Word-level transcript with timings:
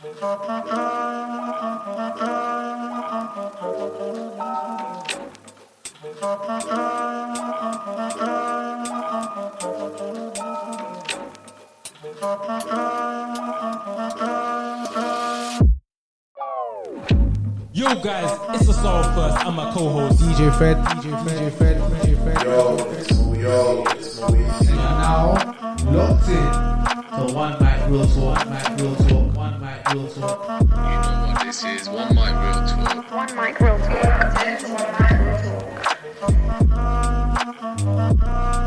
Yo 0.00 0.06
guys, 18.00 18.38
it's 18.54 18.66
the 18.66 18.72
Soul 18.72 19.02
First. 19.02 19.44
I'm 19.44 19.56
my 19.56 19.72
co-host. 19.72 20.20
DJ 20.20 20.56
Fred, 20.56 20.76
DJ 20.76 21.10
Fred, 21.24 21.36
DJ 21.36 21.50
Fred, 21.50 21.76
DJ 21.76 22.14
Fred. 22.22 22.46
Yo, 22.46 22.76
it's 22.92 23.18
Mo, 23.18 23.34
yo, 23.34 23.84
it's 23.88 24.20
Moise. 24.20 24.70
now 24.70 25.34
locked 25.90 26.28
in 26.28 26.68
to 27.18 27.34
one 27.34 27.56
mic 27.60 27.88
real 27.88 28.06
talk, 28.06 28.48
mic 28.48 28.80
real 28.80 28.94
talk, 28.94 29.36
one 29.36 29.60
mic 29.60 29.67
real 29.94 30.08
talk. 30.08 30.60
You 30.60 30.66
know 30.66 31.32
what 31.32 31.44
this 31.44 31.64
is. 31.64 31.88
One 31.88 32.14
mic 32.14 32.34
real 32.34 32.52
talk. 32.66 33.10
One 33.10 33.36
mic 33.36 33.60
real 33.60 33.78
talk. 33.78 34.08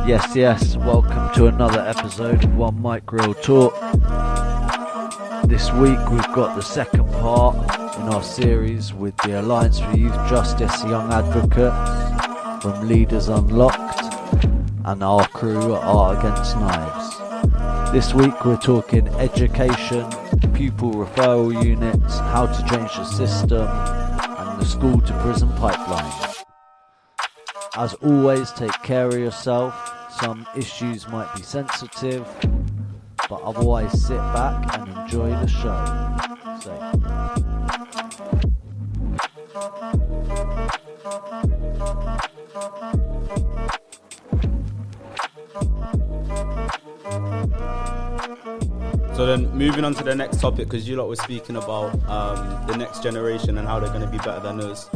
Yes, 0.08 0.36
yes, 0.36 0.78
welcome 0.78 1.32
to 1.36 1.46
another 1.46 1.80
episode 1.82 2.44
of 2.44 2.56
One 2.56 2.82
Mic 2.82 3.12
Real 3.12 3.36
Talk. 3.36 3.74
This 5.48 5.72
week 5.74 6.00
we've 6.10 6.34
got 6.34 6.56
the 6.56 6.62
second 6.62 7.08
part 7.14 7.56
in 7.98 8.04
our 8.04 8.24
series 8.24 8.94
with 8.94 9.16
the 9.18 9.40
Alliance 9.42 9.80
for 9.80 9.96
Youth 9.96 10.16
Justice 10.28 10.84
Young 10.86 11.14
Advocate 11.14 12.62
from 12.64 12.88
Leaders 12.88 13.28
Unlocked 13.28 14.06
and 14.86 15.04
our 15.04 15.28
crew 15.28 15.76
at 15.76 15.84
Art 15.84 16.18
Against 16.18 16.56
Knives. 16.58 17.92
This 17.92 18.14
week 18.14 18.44
we're 18.44 18.58
talking 18.58 19.08
education, 19.10 20.10
pupil 20.50 20.94
referral 20.94 21.52
units, 21.64 22.18
how 22.20 22.46
to 22.46 22.70
change 22.70 22.94
the 22.96 23.06
system, 23.06 23.68
and 23.68 24.62
the 24.62 24.66
school 24.66 25.00
to 25.02 25.14
prison 25.22 25.50
pipeline. 25.54 26.36
As 27.76 27.94
always, 27.96 28.52
take 28.52 28.74
care 28.84 29.08
of 29.08 29.18
yourself. 29.18 29.74
Some 30.20 30.46
issues 30.56 31.08
might 31.08 31.34
be 31.36 31.42
sensitive, 31.42 32.28
but 33.30 33.42
otherwise, 33.42 33.92
sit 34.06 34.18
back 34.18 34.78
and 34.78 34.90
enjoy 34.98 35.30
the 35.30 35.48
show. 35.48 35.86
So, 36.62 36.72
So 49.22 49.28
then, 49.28 49.56
moving 49.56 49.86
on 49.86 49.94
to 49.94 50.04
the 50.04 50.16
next 50.16 50.42
topic, 50.42 50.68
because 50.68 50.90
you 50.90 50.96
lot 50.96 51.08
were 51.08 51.16
speaking 51.16 51.56
about 51.56 51.94
um, 52.10 52.66
the 52.66 52.76
next 52.76 53.04
generation 53.04 53.60
and 53.60 53.68
how 53.68 53.80
they're 53.80 53.94
going 53.94 54.02
to 54.02 54.08
be 54.08 54.18
better 54.18 54.40
than 54.40 54.60
us. 54.60 54.90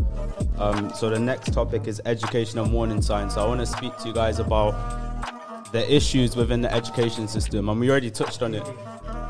Um, 0.58 0.92
so 0.96 1.12
the 1.12 1.20
next 1.20 1.54
topic 1.54 1.86
is 1.86 2.02
education 2.08 2.58
and 2.58 2.74
warning 2.74 3.04
signs. 3.04 3.36
So 3.36 3.46
I 3.46 3.48
want 3.48 3.60
to 3.60 3.68
speak 3.68 3.96
to 3.98 4.08
you 4.08 4.16
guys 4.16 4.40
about 4.40 5.72
the 5.72 5.96
issues 5.96 6.36
within 6.36 6.62
the 6.62 6.74
education 6.74 7.28
system, 7.28 7.70
and 7.70 7.80
we 7.80 7.88
already 7.92 8.10
touched 8.10 8.42
on 8.42 8.56
it. 8.56 8.68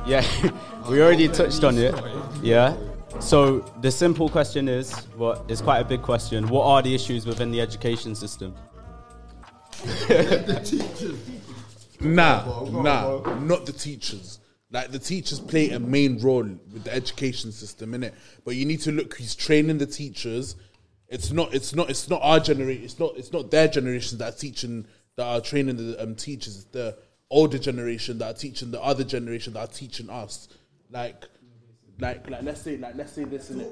Yeah, 0.07 0.25
we 0.89 1.01
already 1.01 1.27
touched 1.27 1.65
on 1.65 1.77
it. 1.77 1.93
Yeah. 2.41 2.77
So 3.19 3.65
the 3.81 3.91
simple 3.91 4.29
question 4.29 4.69
is, 4.69 4.93
what 5.17 5.43
is 5.49 5.59
quite 5.59 5.79
a 5.79 5.85
big 5.85 6.03
question. 6.03 6.47
What 6.47 6.67
are 6.67 6.81
the 6.81 6.95
issues 6.95 7.25
within 7.25 7.51
the 7.51 7.59
education 7.59 8.15
system? 8.15 8.55
the 10.07 10.61
teachers. 10.63 11.19
Nah, 11.99 12.63
nah, 12.69 13.35
not 13.41 13.65
the 13.65 13.73
teachers. 13.73 14.39
Like 14.75 14.91
the 14.91 14.99
teachers 14.99 15.39
play 15.39 15.69
a 15.69 15.79
main 15.79 16.19
role 16.19 16.43
with 16.43 16.83
the 16.83 16.93
education 16.93 17.53
system, 17.53 17.93
in 17.93 18.03
it. 18.03 18.13
But 18.43 18.57
you 18.57 18.65
need 18.65 18.81
to 18.81 18.91
look 18.91 19.15
who's 19.15 19.33
training 19.33 19.77
the 19.77 19.85
teachers. 19.85 20.57
It's 21.07 21.31
not. 21.31 21.53
It's 21.53 21.73
not. 21.73 21.89
It's 21.89 22.09
not 22.09 22.19
our 22.21 22.41
generation. 22.41 22.83
It's 22.83 22.99
not. 22.99 23.13
It's 23.15 23.31
not 23.31 23.49
their 23.51 23.69
generation 23.69 24.17
that 24.17 24.33
are 24.33 24.37
teaching 24.37 24.85
that 25.15 25.23
are 25.23 25.39
training 25.39 25.77
the 25.77 26.03
um, 26.03 26.13
teachers. 26.15 26.57
It's 26.57 26.65
the 26.65 26.97
older 27.29 27.57
generation 27.57 28.17
that 28.17 28.35
are 28.35 28.37
teaching 28.37 28.69
the 28.71 28.81
other 28.83 29.05
generation 29.05 29.53
that 29.53 29.59
are 29.61 29.71
teaching 29.71 30.09
us. 30.09 30.49
Like, 30.91 31.23
like, 31.97 32.29
like. 32.29 32.43
Let's 32.43 32.59
say, 32.59 32.75
like, 32.75 32.95
let's 32.95 33.13
say 33.13 33.23
this 33.23 33.51
in 33.51 33.61
it. 33.61 33.71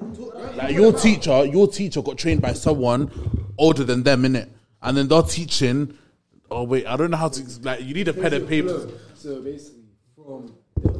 Like 0.56 0.74
your 0.74 0.94
teacher, 0.94 1.44
your 1.44 1.68
teacher 1.68 2.00
got 2.00 2.16
trained 2.16 2.40
by 2.40 2.54
someone 2.54 3.10
older 3.58 3.84
than 3.84 4.04
them, 4.04 4.24
in 4.24 4.36
it, 4.36 4.50
And 4.80 4.96
then 4.96 5.08
they're 5.08 5.20
teaching. 5.20 5.98
Oh 6.50 6.62
wait, 6.62 6.86
I 6.86 6.96
don't 6.96 7.10
know 7.10 7.18
how 7.18 7.28
to. 7.28 7.60
Like, 7.60 7.82
you 7.82 7.92
need 7.92 8.08
a 8.08 8.14
pen 8.14 8.32
and 8.32 8.48
paper. 8.48 8.88
So 9.14 9.42
basically, 9.42 9.82
from 10.16 10.54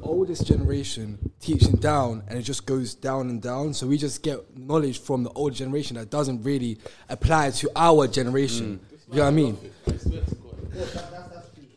oldest 0.04 0.46
generation 0.46 1.32
teaching 1.40 1.76
down, 1.76 2.22
and 2.28 2.38
it 2.38 2.42
just 2.42 2.66
goes 2.66 2.94
down 2.94 3.28
and 3.30 3.42
down. 3.42 3.74
So 3.74 3.86
we 3.86 3.98
just 3.98 4.22
get 4.22 4.56
knowledge 4.56 5.00
from 5.00 5.24
the 5.24 5.30
older 5.30 5.54
generation 5.54 5.96
that 5.96 6.10
doesn't 6.10 6.42
really 6.42 6.78
apply 7.08 7.50
to 7.50 7.70
our 7.74 8.06
generation. 8.06 8.78
Mm. 8.78 9.12
You 9.12 9.16
know 9.16 9.22
what 9.22 9.28
I 9.28 9.32
mean? 9.32 9.58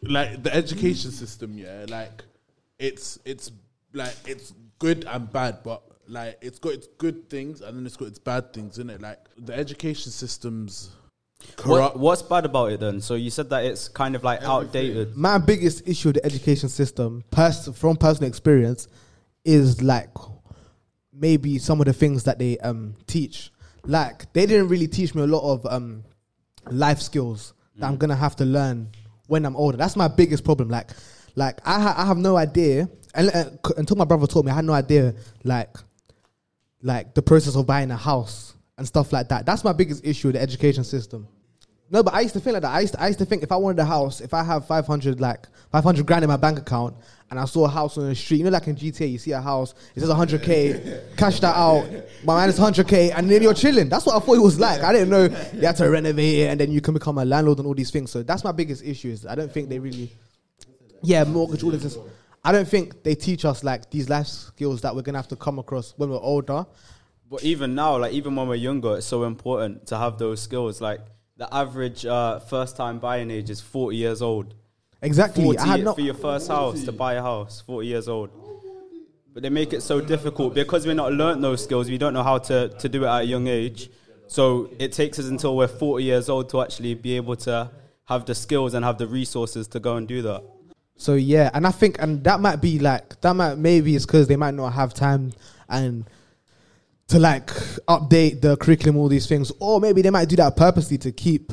like 0.03 0.43
the 0.43 0.53
education 0.53 1.11
system, 1.11 1.57
yeah, 1.57 1.85
like 1.89 2.23
it's 2.79 3.19
it's 3.25 3.51
like 3.93 4.15
it's 4.25 4.53
good 4.79 5.05
and 5.05 5.31
bad, 5.31 5.63
but 5.63 5.83
like 6.07 6.38
it's 6.41 6.59
got 6.59 6.73
its 6.73 6.88
good 6.97 7.29
things 7.29 7.61
and 7.61 7.77
then 7.77 7.85
it's 7.85 7.97
got 7.97 8.07
its 8.07 8.19
bad 8.19 8.53
things 8.53 8.79
in 8.79 8.89
it. 8.89 9.01
Like 9.01 9.19
the 9.38 9.53
education 9.53 10.11
system's 10.11 10.91
corrupt. 11.55 11.95
What, 11.95 11.99
what's 11.99 12.21
bad 12.21 12.45
about 12.45 12.71
it 12.71 12.79
then? 12.79 13.01
So 13.01 13.15
you 13.15 13.29
said 13.29 13.49
that 13.49 13.65
it's 13.65 13.87
kind 13.87 14.15
of 14.15 14.23
like 14.23 14.41
outdated. 14.43 15.15
My 15.15 15.37
biggest 15.37 15.87
issue 15.87 16.09
with 16.09 16.15
the 16.15 16.25
education 16.25 16.69
system, 16.69 17.23
pers- 17.31 17.69
from 17.77 17.97
personal 17.97 18.27
experience, 18.27 18.87
is 19.45 19.81
like 19.81 20.09
maybe 21.13 21.57
some 21.57 21.79
of 21.79 21.85
the 21.85 21.93
things 21.93 22.23
that 22.23 22.39
they 22.39 22.57
um 22.59 22.95
teach. 23.07 23.51
Like 23.85 24.31
they 24.33 24.45
didn't 24.45 24.67
really 24.67 24.87
teach 24.87 25.15
me 25.15 25.23
a 25.23 25.27
lot 25.27 25.49
of 25.51 25.65
um 25.65 26.03
life 26.69 27.01
skills 27.01 27.53
that 27.77 27.85
I'm 27.87 27.97
gonna 27.97 28.15
have 28.15 28.35
to 28.37 28.45
learn 28.45 28.89
when 29.27 29.45
I'm 29.45 29.55
older. 29.55 29.77
That's 29.77 29.95
my 29.95 30.07
biggest 30.07 30.43
problem. 30.43 30.67
Like, 30.69 30.89
like 31.35 31.59
I 31.65 31.79
ha- 31.79 31.95
I 31.97 32.05
have 32.05 32.17
no 32.17 32.35
idea, 32.35 32.89
and 33.13 33.29
uh, 33.29 33.43
c- 33.65 33.73
until 33.77 33.95
my 33.95 34.05
brother 34.05 34.27
told 34.27 34.45
me, 34.45 34.51
I 34.51 34.55
had 34.55 34.65
no 34.65 34.73
idea 34.73 35.13
like 35.43 35.75
like 36.81 37.13
the 37.13 37.21
process 37.21 37.55
of 37.55 37.65
buying 37.65 37.91
a 37.91 37.97
house 37.97 38.55
and 38.77 38.88
stuff 38.88 39.11
like 39.11 39.29
that. 39.29 39.45
That's 39.45 39.63
my 39.63 39.73
biggest 39.73 40.05
issue 40.05 40.29
with 40.29 40.35
the 40.35 40.41
education 40.41 40.83
system. 40.83 41.27
No, 41.89 42.03
but 42.03 42.13
I 42.13 42.21
used 42.21 42.33
to 42.33 42.41
think 42.41 42.53
like 42.53 42.63
that. 42.63 42.71
I 42.71 42.81
used 42.81 42.93
to, 42.93 43.01
I 43.01 43.07
used 43.07 43.19
to 43.19 43.25
think 43.25 43.43
if 43.43 43.51
I 43.51 43.55
wanted 43.55 43.79
a 43.79 43.85
house, 43.85 44.19
if 44.19 44.33
I 44.33 44.43
have 44.43 44.67
500 44.67 45.21
like 45.21 45.47
500 45.71 46.05
grand 46.05 46.23
in 46.23 46.29
my 46.29 46.35
bank 46.35 46.59
account 46.59 46.95
and 47.31 47.39
I 47.39 47.45
saw 47.45 47.65
a 47.65 47.69
house 47.69 47.97
on 47.97 48.09
the 48.09 48.15
street, 48.15 48.39
you 48.39 48.43
know, 48.43 48.49
like 48.49 48.67
in 48.67 48.75
GTA, 48.75 49.09
you 49.09 49.17
see 49.17 49.31
a 49.31 49.39
house, 49.39 49.73
it 49.95 50.01
says 50.01 50.09
100k, 50.09 51.15
cash 51.17 51.39
that 51.39 51.55
out, 51.55 51.88
my 52.25 52.35
man 52.35 52.49
is 52.49 52.59
100k, 52.59 53.13
and 53.15 53.31
then 53.31 53.41
you're 53.41 53.53
chilling. 53.53 53.88
That's 53.88 54.05
what 54.05 54.21
I 54.21 54.25
thought 54.25 54.35
it 54.35 54.41
was 54.41 54.59
like. 54.59 54.81
I 54.81 54.91
didn't 54.91 55.09
know 55.09 55.23
you 55.53 55.65
had 55.65 55.77
to 55.77 55.89
renovate 55.89 56.39
it 56.39 56.47
and 56.49 56.59
then 56.59 56.71
you 56.71 56.81
can 56.81 56.94
become 56.94 57.17
a 57.19 57.25
landlord 57.25 57.59
and 57.59 57.67
all 57.67 57.75
these 57.75 57.91
things. 57.91 58.11
So 58.11 58.21
that's 58.21 58.44
my 58.44 58.51
biggest 58.51 58.83
issue. 58.83 59.09
Is 59.09 59.25
I 59.25 59.35
don't 59.35 59.51
think 59.51 59.69
they 59.69 59.79
really, 59.79 60.11
yeah, 61.03 61.23
mortgage, 61.23 61.63
all 61.63 61.71
this. 61.71 61.97
I 62.44 62.51
don't 62.51 62.67
think 62.67 63.03
they 63.03 63.15
teach 63.15 63.45
us 63.45 63.63
like 63.63 63.89
these 63.91 64.09
life 64.09 64.27
skills 64.27 64.81
that 64.81 64.94
we're 64.94 65.03
gonna 65.03 65.19
have 65.19 65.27
to 65.29 65.38
come 65.38 65.57
across 65.57 65.94
when 65.95 66.09
we're 66.09 66.19
older. 66.19 66.65
But 67.29 67.43
even 67.43 67.75
now, 67.75 67.97
like 67.97 68.13
even 68.13 68.35
when 68.35 68.47
we're 68.47 68.55
younger, 68.55 68.97
it's 68.97 69.05
so 69.05 69.23
important 69.23 69.88
to 69.88 69.97
have 69.97 70.17
those 70.17 70.41
skills. 70.41 70.79
Like 70.79 71.01
the 71.35 71.53
average 71.53 72.05
uh, 72.05 72.39
first 72.39 72.77
time 72.77 72.99
buying 72.99 73.29
age 73.29 73.49
is 73.49 73.59
40 73.59 73.97
years 73.97 74.21
old. 74.21 74.53
Exactly. 75.01 75.43
40 75.43 75.59
I 75.59 75.65
had 75.65 75.83
no, 75.83 75.93
for 75.93 76.01
your 76.01 76.13
first 76.13 76.47
house 76.47 76.83
to 76.83 76.91
buy 76.91 77.13
a 77.13 77.21
house, 77.21 77.61
40 77.61 77.88
years 77.88 78.07
old. 78.07 78.29
But 79.33 79.43
they 79.43 79.49
make 79.49 79.73
it 79.73 79.81
so 79.81 80.01
difficult 80.01 80.55
because 80.55 80.88
we're 80.88 80.95
not 80.95 81.13
learnt 81.13 81.41
those 81.41 81.63
skills. 81.63 81.89
We 81.89 81.97
don't 81.97 82.13
know 82.13 82.23
how 82.23 82.39
to, 82.39 82.69
to 82.69 82.89
do 82.89 83.03
it 83.03 83.07
at 83.07 83.21
a 83.21 83.25
young 83.25 83.47
age. 83.47 83.91
So 84.27 84.69
it 84.79 84.94
takes 84.94 85.19
us 85.19 85.27
until 85.27 85.55
we're 85.55 85.67
40 85.67 86.03
years 86.03 86.29
old 86.29 86.49
to 86.49 86.61
actually 86.61 86.95
be 86.95 87.17
able 87.17 87.35
to 87.38 87.69
have 88.05 88.25
the 88.25 88.33
skills 88.33 88.73
and 88.73 88.83
have 88.83 88.97
the 88.97 89.05
resources 89.05 89.67
to 89.69 89.79
go 89.79 89.97
and 89.97 90.07
do 90.07 90.21
that. 90.23 90.44
So 90.95 91.13
yeah, 91.13 91.51
and 91.53 91.67
I 91.67 91.71
think 91.71 92.01
and 92.01 92.23
that 92.23 92.39
might 92.39 92.55
be 92.61 92.79
like 92.79 93.21
that 93.21 93.33
might 93.33 93.55
maybe 93.57 93.95
it's 93.95 94.05
because 94.05 94.27
they 94.27 94.35
might 94.35 94.55
not 94.55 94.73
have 94.73 94.95
time 94.95 95.33
and 95.69 96.05
to 97.07 97.19
like 97.19 97.48
update 97.88 98.42
the 98.42 98.57
curriculum, 98.57 98.98
all 98.98 99.07
these 99.07 99.27
things, 99.27 99.51
or 99.59 99.80
maybe 99.80 100.01
they 100.01 100.09
might 100.09 100.27
do 100.30 100.36
that 100.36 100.56
purposely 100.57 100.98
to 101.00 101.12
keep 101.12 101.51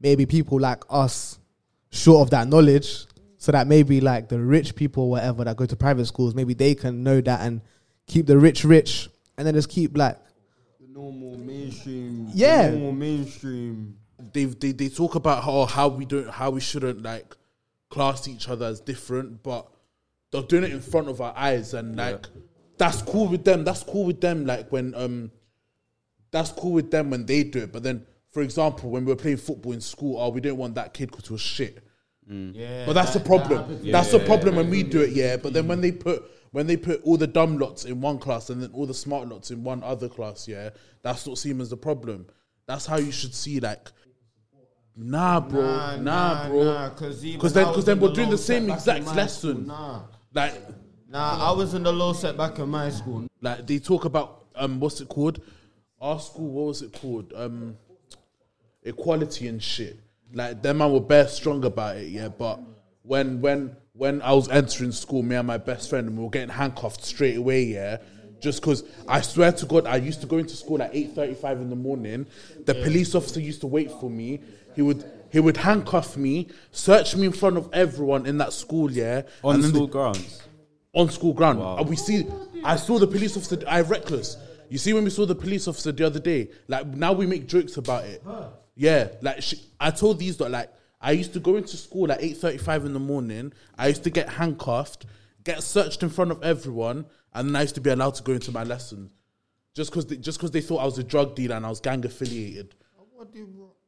maybe 0.00 0.26
people 0.26 0.60
like 0.60 0.82
us 0.90 1.38
short 1.90 2.22
of 2.26 2.30
that 2.30 2.48
knowledge, 2.48 3.06
so 3.36 3.50
that 3.52 3.66
maybe 3.66 4.00
like 4.00 4.28
the 4.28 4.38
rich 4.38 4.74
people, 4.76 5.10
whatever, 5.10 5.44
that 5.44 5.56
go 5.56 5.66
to 5.66 5.76
private 5.76 6.06
schools, 6.06 6.34
maybe 6.34 6.54
they 6.54 6.74
can 6.74 7.02
know 7.02 7.20
that 7.20 7.40
and 7.40 7.60
keep 8.06 8.26
the 8.26 8.38
rich 8.38 8.64
rich, 8.64 9.08
and 9.36 9.46
then 9.46 9.54
just 9.54 9.68
keep 9.68 9.96
like 9.96 10.18
The 10.80 10.86
normal 10.88 11.36
mainstream. 11.36 12.26
the 12.30 12.36
Yeah. 12.36 12.70
normal 12.70 12.92
mainstream. 12.92 13.96
they 14.32 14.44
they 14.44 14.70
they 14.70 14.88
talk 14.88 15.16
about 15.16 15.42
how 15.42 15.64
how 15.66 15.88
we 15.88 16.04
don't 16.04 16.28
how 16.30 16.50
we 16.50 16.60
shouldn't 16.60 17.02
like 17.02 17.36
class 17.90 18.28
each 18.28 18.48
other 18.48 18.66
as 18.66 18.80
different, 18.80 19.42
but 19.42 19.66
they're 20.30 20.42
doing 20.42 20.62
it 20.64 20.70
in 20.72 20.80
front 20.80 21.08
of 21.08 21.20
our 21.20 21.34
eyes, 21.36 21.74
and 21.74 21.96
like 21.96 22.26
that's 22.78 23.02
cool 23.02 23.28
with 23.28 23.44
them. 23.44 23.64
That's 23.64 23.82
cool 23.82 24.04
with 24.04 24.20
them. 24.20 24.46
Like 24.46 24.70
when 24.70 24.94
um, 24.94 25.30
that's 26.30 26.50
cool 26.50 26.72
with 26.72 26.90
them 26.90 27.10
when 27.10 27.26
they 27.26 27.44
do 27.44 27.60
it. 27.60 27.72
But 27.72 27.82
then, 27.82 28.04
for 28.30 28.42
example, 28.42 28.90
when 28.90 29.04
we 29.04 29.12
were 29.12 29.16
playing 29.16 29.36
football 29.38 29.72
in 29.72 29.80
school, 29.80 30.18
oh, 30.18 30.30
we 30.30 30.40
didn't 30.40 30.58
want 30.58 30.74
that 30.76 30.94
kid 30.94 31.10
because 31.10 31.26
he 31.28 31.32
was 31.34 31.40
shit. 31.42 31.84
Yeah. 32.28 32.86
But 32.86 32.94
that's 32.94 33.12
the 33.12 33.20
problem. 33.20 33.80
that's 33.90 34.12
the 34.12 34.20
problem 34.20 34.56
when 34.56 34.70
we 34.70 34.82
do 34.82 35.00
it, 35.02 35.10
yeah. 35.10 35.36
But 35.36 35.52
then 35.52 35.68
when 35.68 35.80
they 35.80 35.92
put 35.92 36.24
when 36.52 36.66
they 36.66 36.76
put 36.76 37.02
all 37.04 37.16
the 37.16 37.26
dumb 37.26 37.58
lots 37.58 37.84
in 37.84 38.00
one 38.00 38.18
class 38.18 38.48
and 38.50 38.62
then 38.62 38.70
all 38.72 38.86
the 38.86 38.94
smart 38.94 39.28
lots 39.28 39.50
in 39.50 39.62
one 39.64 39.82
other 39.82 40.08
class, 40.08 40.46
yeah, 40.48 40.70
that's 41.02 41.26
not 41.26 41.36
seen 41.38 41.60
as 41.60 41.70
the 41.70 41.76
problem. 41.76 42.26
That's 42.66 42.86
how 42.86 42.96
you 42.96 43.12
should 43.12 43.34
see 43.34 43.60
like. 43.60 43.90
Nah, 44.94 45.40
bro. 45.40 45.62
Nah, 45.62 45.96
Nah, 45.96 46.48
bro. 46.48 46.64
nah, 46.64 46.90
'cause 46.90 47.24
even 47.24 47.38
Because 47.38 47.54
then, 47.54 47.66
because 47.68 47.84
then 47.86 47.98
we're 47.98 48.12
doing 48.12 48.28
the 48.30 48.36
same 48.38 48.70
exact 48.70 49.06
lesson. 49.16 49.64
school, 49.64 49.66
nah. 49.66 50.02
Like, 50.34 50.54
Nah, 51.12 51.50
I 51.50 51.52
was 51.52 51.74
in 51.74 51.82
the 51.82 51.92
low 51.92 52.14
setback 52.14 52.58
in 52.58 52.70
my 52.70 52.88
school. 52.88 53.26
like 53.42 53.66
they 53.66 53.78
talk 53.78 54.06
about 54.06 54.46
um, 54.54 54.80
what's 54.80 54.98
it 55.02 55.08
called? 55.10 55.42
Our 56.00 56.18
school, 56.18 56.48
what 56.48 56.66
was 56.68 56.80
it 56.80 56.92
called? 56.94 57.34
Um, 57.36 57.76
equality 58.82 59.46
and 59.46 59.62
shit. 59.62 59.98
Like 60.32 60.62
them, 60.62 60.78
man 60.78 60.90
were 60.90 61.00
bare 61.00 61.28
strong 61.28 61.64
about 61.66 61.98
it, 61.98 62.08
yeah. 62.08 62.28
But 62.28 62.60
when 63.02 63.42
when 63.42 63.76
when 63.92 64.22
I 64.22 64.32
was 64.32 64.48
entering 64.48 64.92
school, 64.92 65.22
me 65.22 65.36
and 65.36 65.46
my 65.46 65.58
best 65.58 65.90
friend, 65.90 66.08
and 66.08 66.16
we 66.16 66.24
were 66.24 66.30
getting 66.30 66.48
handcuffed 66.48 67.04
straight 67.04 67.36
away, 67.36 67.64
yeah. 67.64 67.98
Just 68.40 68.62
because 68.62 68.82
I 69.06 69.20
swear 69.20 69.52
to 69.52 69.66
God, 69.66 69.86
I 69.86 69.96
used 69.96 70.22
to 70.22 70.26
go 70.26 70.38
into 70.38 70.56
school 70.56 70.82
at 70.82 70.94
eight 70.94 71.14
thirty-five 71.14 71.60
in 71.60 71.68
the 71.68 71.76
morning. 71.76 72.24
The 72.64 72.74
police 72.74 73.14
officer 73.14 73.38
used 73.38 73.60
to 73.60 73.66
wait 73.66 73.90
for 74.00 74.08
me. 74.08 74.40
He 74.74 74.80
would 74.80 75.04
he 75.30 75.40
would 75.40 75.58
handcuff 75.58 76.16
me, 76.16 76.48
search 76.70 77.14
me 77.16 77.26
in 77.26 77.32
front 77.32 77.58
of 77.58 77.68
everyone 77.74 78.24
in 78.24 78.38
that 78.38 78.54
school, 78.54 78.90
yeah. 78.90 79.22
On 79.44 79.56
and 79.56 79.64
then 79.64 79.70
school 79.72 79.86
the- 79.86 79.92
grounds. 79.92 80.42
On 80.94 81.10
school 81.10 81.32
ground. 81.32 81.60
And 81.60 81.88
we 81.88 81.96
see, 81.96 82.26
I 82.64 82.76
saw 82.76 82.98
the 82.98 83.06
police 83.06 83.36
officer. 83.36 83.62
I 83.66 83.80
reckless. 83.80 84.36
You 84.68 84.78
see 84.78 84.92
when 84.92 85.04
we 85.04 85.10
saw 85.10 85.26
the 85.26 85.34
police 85.34 85.68
officer 85.68 85.92
the 85.92 86.06
other 86.06 86.20
day. 86.20 86.50
Like 86.68 86.86
now 86.86 87.12
we 87.12 87.26
make 87.26 87.46
jokes 87.46 87.76
about 87.76 88.04
it. 88.04 88.22
Yeah, 88.74 89.08
like 89.20 89.42
she, 89.42 89.60
I 89.78 89.90
told 89.90 90.18
these 90.18 90.38
that 90.38 90.50
like 90.50 90.70
I 91.00 91.12
used 91.12 91.32
to 91.34 91.40
go 91.40 91.56
into 91.56 91.76
school 91.76 92.10
at 92.10 92.22
eight 92.22 92.38
thirty-five 92.38 92.84
in 92.84 92.92
the 92.94 93.00
morning. 93.00 93.52
I 93.76 93.88
used 93.88 94.04
to 94.04 94.10
get 94.10 94.28
handcuffed, 94.28 95.04
get 95.44 95.62
searched 95.62 96.02
in 96.02 96.08
front 96.08 96.30
of 96.30 96.42
everyone, 96.42 97.04
and 97.34 97.48
then 97.48 97.56
I 97.56 97.62
used 97.62 97.74
to 97.74 97.80
be 97.80 97.90
allowed 97.90 98.14
to 98.14 98.22
go 98.22 98.32
into 98.32 98.52
my 98.52 98.64
lessons. 98.64 99.10
Just 99.74 99.90
because, 99.90 100.06
they, 100.06 100.16
just 100.16 100.38
because 100.38 100.50
they 100.50 100.60
thought 100.60 100.78
I 100.78 100.84
was 100.84 100.98
a 100.98 101.04
drug 101.04 101.34
dealer 101.34 101.56
and 101.56 101.64
I 101.64 101.70
was 101.70 101.80
gang 101.80 102.04
affiliated. 102.04 102.74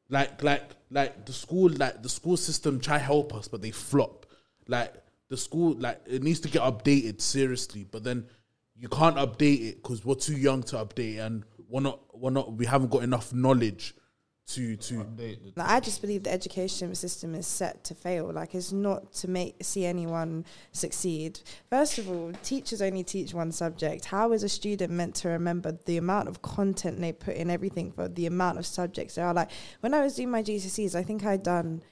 Like, 0.08 0.42
like, 0.42 0.70
like 0.90 1.26
the 1.26 1.32
school, 1.32 1.70
like 1.70 2.02
the 2.02 2.08
school 2.08 2.36
system 2.38 2.80
try 2.80 2.96
help 2.96 3.34
us, 3.34 3.48
but 3.48 3.60
they 3.60 3.70
flop. 3.70 4.26
Like 4.66 4.94
the 5.28 5.36
school, 5.36 5.76
like 5.78 6.00
it 6.06 6.22
needs 6.22 6.40
to 6.40 6.48
get 6.48 6.62
updated 6.62 7.20
seriously, 7.20 7.86
but 7.90 8.04
then 8.04 8.26
you 8.76 8.88
can't 8.88 9.16
update 9.16 9.68
it 9.68 9.82
because 9.82 10.04
we're 10.04 10.14
too 10.14 10.36
young 10.36 10.62
to 10.64 10.76
update, 10.76 11.18
and 11.18 11.44
we're 11.68 11.80
not, 11.80 12.00
we're 12.12 12.30
not, 12.30 12.52
we 12.52 12.66
haven't 12.66 12.90
got 12.90 13.02
enough 13.02 13.32
knowledge 13.32 13.94
to 14.46 14.76
to. 14.76 15.06
Like, 15.56 15.68
I 15.70 15.80
just 15.80 16.02
believe 16.02 16.24
the 16.24 16.32
education 16.32 16.94
system 16.94 17.34
is 17.34 17.46
set 17.46 17.82
to 17.84 17.94
fail. 17.94 18.30
Like 18.32 18.54
it's 18.54 18.72
not 18.72 19.12
to 19.14 19.28
make 19.28 19.56
see 19.62 19.86
anyone 19.86 20.44
succeed. 20.72 21.40
First 21.70 21.98
of 21.98 22.10
all, 22.10 22.32
teachers 22.42 22.82
only 22.82 23.04
teach 23.04 23.32
one 23.32 23.52
subject. 23.52 24.04
How 24.04 24.32
is 24.32 24.42
a 24.42 24.48
student 24.48 24.92
meant 24.92 25.14
to 25.16 25.28
remember 25.28 25.78
the 25.86 25.96
amount 25.96 26.28
of 26.28 26.42
content 26.42 27.00
they 27.00 27.12
put 27.12 27.36
in 27.36 27.50
everything 27.50 27.92
for 27.92 28.08
the 28.08 28.26
amount 28.26 28.58
of 28.58 28.66
subjects 28.66 29.14
there 29.14 29.26
are? 29.26 29.34
Like 29.34 29.50
when 29.80 29.94
I 29.94 30.00
was 30.00 30.16
doing 30.16 30.30
my 30.30 30.42
GCSEs, 30.42 30.94
I 30.94 31.02
think 31.02 31.24
I'd 31.24 31.42
done 31.42 31.82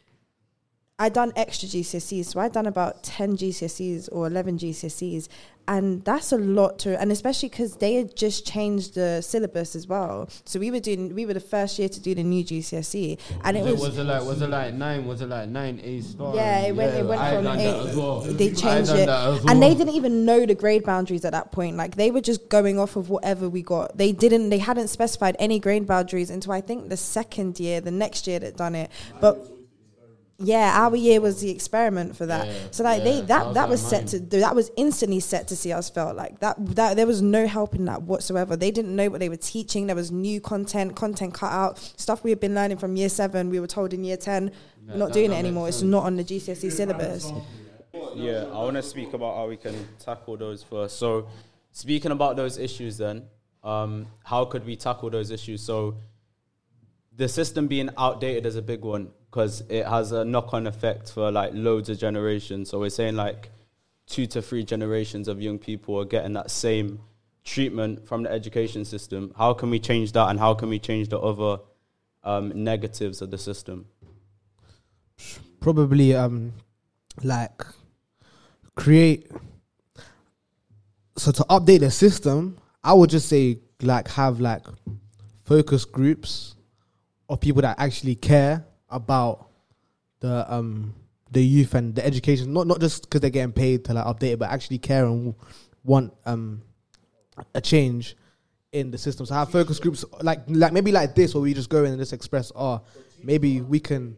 I 1.02 1.08
done 1.08 1.32
extra 1.34 1.68
GCSEs, 1.68 2.26
so 2.26 2.38
I 2.38 2.48
done 2.48 2.66
about 2.66 3.02
ten 3.02 3.36
GCSEs 3.36 4.08
or 4.12 4.28
eleven 4.28 4.56
GCSEs, 4.56 5.26
and 5.66 6.04
that's 6.04 6.30
a 6.30 6.38
lot 6.38 6.78
to. 6.80 7.00
And 7.00 7.10
especially 7.10 7.48
because 7.48 7.74
they 7.78 7.94
had 7.94 8.14
just 8.16 8.46
changed 8.46 8.94
the 8.94 9.20
syllabus 9.20 9.74
as 9.74 9.88
well, 9.88 10.28
so 10.44 10.60
we 10.60 10.70
were 10.70 10.78
doing 10.78 11.12
we 11.12 11.26
were 11.26 11.34
the 11.34 11.40
first 11.40 11.76
year 11.80 11.88
to 11.88 12.00
do 12.00 12.14
the 12.14 12.22
new 12.22 12.44
GCSE, 12.44 13.18
and 13.42 13.56
it 13.56 13.64
Was 13.64 13.68
it, 13.68 13.72
was. 13.72 13.82
was 13.82 13.98
it 13.98 14.04
like 14.04 14.22
was 14.24 14.42
it 14.42 14.50
like 14.50 14.74
nine? 14.74 15.04
Was 15.08 15.20
it 15.22 15.26
like 15.28 15.48
nine 15.48 15.80
A 15.82 16.00
star? 16.02 16.36
yeah, 16.36 16.60
it 16.68 16.76
went. 16.76 16.94
It 16.94 17.04
went 17.04 17.20
I 17.20 17.34
from 17.34 17.46
eight. 17.48 17.96
well. 17.96 18.20
They 18.20 18.52
changed 18.52 18.92
it, 18.92 19.08
as 19.08 19.44
and 19.46 19.60
they 19.60 19.74
didn't 19.74 19.94
even 19.94 20.24
know 20.24 20.46
the 20.46 20.54
grade 20.54 20.84
boundaries 20.84 21.24
at 21.24 21.32
that 21.32 21.50
point. 21.50 21.76
Like 21.76 21.96
they 21.96 22.12
were 22.12 22.20
just 22.20 22.48
going 22.48 22.78
off 22.78 22.94
of 22.94 23.10
whatever 23.10 23.48
we 23.48 23.62
got. 23.62 23.98
They 23.98 24.12
didn't. 24.12 24.50
They 24.50 24.58
hadn't 24.58 24.86
specified 24.86 25.34
any 25.40 25.58
grade 25.58 25.84
boundaries 25.84 26.30
until 26.30 26.52
I 26.52 26.60
think 26.60 26.90
the 26.90 26.96
second 26.96 27.58
year, 27.58 27.80
the 27.80 27.90
next 27.90 28.28
year 28.28 28.38
that 28.38 28.56
done 28.56 28.76
it. 28.76 28.88
But 29.20 29.51
yeah, 30.42 30.72
our 30.74 30.96
year 30.96 31.20
was 31.20 31.40
the 31.40 31.50
experiment 31.50 32.16
for 32.16 32.26
that. 32.26 32.46
Yeah, 32.46 32.54
so 32.70 32.84
like 32.84 33.02
they 33.04 33.18
yeah, 33.18 33.24
that 33.26 33.46
I 33.46 33.52
that 33.52 33.68
was 33.68 33.82
was 33.82 33.90
set 33.90 34.06
to 34.08 34.18
that 34.38 34.54
was 34.54 34.70
instantly 34.76 35.20
set 35.20 35.48
to 35.48 35.56
see 35.56 35.72
us 35.72 35.88
felt 35.88 36.16
like 36.16 36.40
that 36.40 36.56
that 36.76 36.96
there 36.96 37.06
was 37.06 37.22
no 37.22 37.46
help 37.46 37.74
in 37.74 37.84
that 37.84 38.02
whatsoever. 38.02 38.56
They 38.56 38.70
didn't 38.70 38.94
know 38.94 39.08
what 39.08 39.20
they 39.20 39.28
were 39.28 39.36
teaching. 39.36 39.86
There 39.86 39.96
was 39.96 40.10
new 40.10 40.40
content, 40.40 40.96
content 40.96 41.34
cut 41.34 41.52
out, 41.52 41.78
stuff 41.78 42.24
we 42.24 42.30
had 42.30 42.40
been 42.40 42.54
learning 42.54 42.78
from 42.78 42.96
year 42.96 43.08
seven. 43.08 43.50
We 43.50 43.60
were 43.60 43.66
told 43.66 43.92
in 43.92 44.04
year 44.04 44.16
ten, 44.16 44.50
we're 44.86 44.96
not 44.96 45.08
that- 45.08 45.14
doing 45.14 45.30
that 45.30 45.36
it 45.36 45.42
makes 45.42 45.46
anymore. 45.48 45.68
It's 45.68 45.82
not 45.82 46.04
on 46.04 46.16
the 46.16 46.24
GCSE 46.24 46.70
syllabus. 46.70 47.32
Yeah, 48.14 48.44
I 48.44 48.58
want 48.58 48.76
to 48.76 48.82
speak 48.82 49.12
about 49.12 49.36
how 49.36 49.48
we 49.48 49.56
can 49.56 49.88
tackle 49.98 50.36
those 50.36 50.62
first. 50.62 50.98
So, 50.98 51.28
speaking 51.70 52.10
about 52.10 52.36
those 52.36 52.58
issues, 52.58 52.98
then, 52.98 53.24
um, 53.62 54.06
how 54.24 54.44
could 54.44 54.64
we 54.66 54.76
tackle 54.76 55.10
those 55.10 55.30
issues? 55.30 55.62
So, 55.62 55.96
the 57.14 57.28
system 57.28 57.68
being 57.68 57.90
outdated 57.96 58.46
is 58.46 58.56
a 58.56 58.62
big 58.62 58.82
one 58.82 59.10
because 59.32 59.62
it 59.70 59.86
has 59.86 60.12
a 60.12 60.26
knock-on 60.26 60.66
effect 60.66 61.10
for 61.10 61.32
like 61.32 61.52
loads 61.54 61.88
of 61.88 61.98
generations. 61.98 62.68
So 62.68 62.78
we're 62.78 62.90
saying 62.90 63.16
like 63.16 63.48
two 64.06 64.26
to 64.26 64.42
three 64.42 64.62
generations 64.62 65.26
of 65.26 65.40
young 65.40 65.58
people 65.58 65.98
are 65.98 66.04
getting 66.04 66.34
that 66.34 66.50
same 66.50 67.00
treatment 67.42 68.06
from 68.06 68.24
the 68.24 68.30
education 68.30 68.84
system. 68.84 69.32
How 69.38 69.54
can 69.54 69.70
we 69.70 69.80
change 69.80 70.12
that, 70.12 70.28
and 70.28 70.38
how 70.38 70.52
can 70.52 70.68
we 70.68 70.78
change 70.78 71.08
the 71.08 71.18
other 71.18 71.62
um, 72.22 72.52
negatives 72.54 73.22
of 73.22 73.30
the 73.30 73.38
system? 73.38 73.86
probably 75.60 76.12
um 76.12 76.52
like 77.22 77.62
create 78.74 79.30
so 81.16 81.30
to 81.30 81.44
update 81.44 81.78
the 81.78 81.90
system 81.90 82.58
i 82.82 82.92
would 82.92 83.08
just 83.08 83.28
say 83.28 83.56
like 83.80 84.08
have 84.08 84.40
like 84.40 84.62
focus 85.44 85.84
groups 85.84 86.56
of 87.28 87.40
people 87.40 87.62
that 87.62 87.78
actually 87.78 88.16
care 88.16 88.64
about 88.92 89.48
the 90.20 90.52
um 90.52 90.94
the 91.30 91.42
youth 91.42 91.74
and 91.74 91.94
the 91.94 92.04
education 92.04 92.52
not 92.52 92.66
not 92.66 92.80
just 92.80 93.02
because 93.02 93.20
they're 93.20 93.30
getting 93.30 93.52
paid 93.52 93.84
to 93.84 93.94
like 93.94 94.04
update 94.04 94.32
it 94.32 94.38
but 94.38 94.50
actually 94.50 94.78
care 94.78 95.04
and 95.06 95.34
want 95.84 96.12
um 96.26 96.62
a 97.54 97.60
change 97.60 98.16
in 98.72 98.90
the 98.90 98.98
system 98.98 99.26
so 99.26 99.34
have 99.34 99.50
focus 99.50 99.78
groups 99.78 100.04
like 100.20 100.40
like 100.48 100.72
maybe 100.72 100.92
like 100.92 101.14
this 101.14 101.34
where 101.34 101.42
we 101.42 101.52
just 101.54 101.68
go 101.70 101.84
in 101.84 101.90
and 101.90 101.98
just 101.98 102.12
express 102.12 102.52
oh 102.54 102.80
maybe 103.22 103.60
we 103.60 103.80
can 103.80 104.16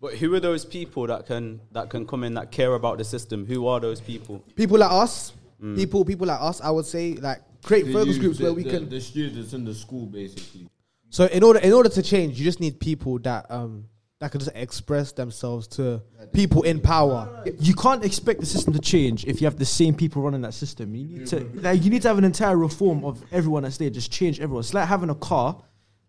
But 0.00 0.14
who 0.14 0.34
are 0.34 0.40
those 0.40 0.64
people 0.64 1.06
that 1.08 1.26
can 1.26 1.60
that 1.72 1.90
can 1.90 2.06
come 2.06 2.24
in 2.24 2.34
that 2.34 2.50
care 2.50 2.72
about 2.74 2.96
the 2.98 3.04
system? 3.04 3.44
Who 3.44 3.66
are 3.66 3.80
those 3.80 4.00
people? 4.00 4.42
people 4.56 4.78
like 4.78 4.90
us, 5.04 5.32
people 5.76 6.04
people 6.06 6.26
like 6.26 6.40
us, 6.40 6.60
I 6.62 6.70
would 6.70 6.86
say 6.86 7.14
like 7.28 7.40
create 7.62 7.84
The 7.86 7.92
focus 7.92 8.14
youth, 8.16 8.20
groups 8.22 8.38
the- 8.38 8.44
where 8.44 8.54
we 8.54 8.62
the- 8.64 8.70
can. 8.70 8.88
the 8.88 9.00
students 9.00 9.52
in 9.52 9.64
the 9.66 9.74
school 9.74 10.06
basically. 10.06 10.68
So 11.10 11.26
in 11.26 11.42
order 11.42 11.60
in 11.60 11.72
order 11.74 11.90
to 11.90 12.02
change, 12.02 12.38
you 12.38 12.44
just 12.44 12.60
need 12.60 12.80
people 12.80 13.18
that 13.28 13.44
um 13.50 13.84
that 14.20 14.30
can 14.30 14.38
just 14.38 14.52
express 14.54 15.12
themselves 15.12 15.66
to 15.66 16.02
people 16.34 16.62
in 16.62 16.78
power. 16.78 17.42
You 17.58 17.74
can't 17.74 18.04
expect 18.04 18.40
the 18.40 18.46
system 18.46 18.74
to 18.74 18.78
change 18.78 19.24
if 19.24 19.40
you 19.40 19.46
have 19.46 19.58
the 19.58 19.64
same 19.64 19.94
people 19.94 20.20
running 20.22 20.42
that 20.42 20.52
system. 20.52 20.94
You 20.94 21.04
need 21.06 21.26
to 21.28 21.40
like 21.54 21.82
you 21.82 21.90
need 21.90 22.02
to 22.02 22.08
have 22.08 22.18
an 22.18 22.24
entire 22.24 22.56
reform 22.56 23.02
of 23.04 23.24
everyone 23.32 23.62
that's 23.62 23.78
there. 23.78 23.88
Just 23.88 24.12
change 24.12 24.38
everyone. 24.38 24.60
It's 24.60 24.74
like 24.74 24.86
having 24.86 25.08
a 25.08 25.14
car. 25.14 25.62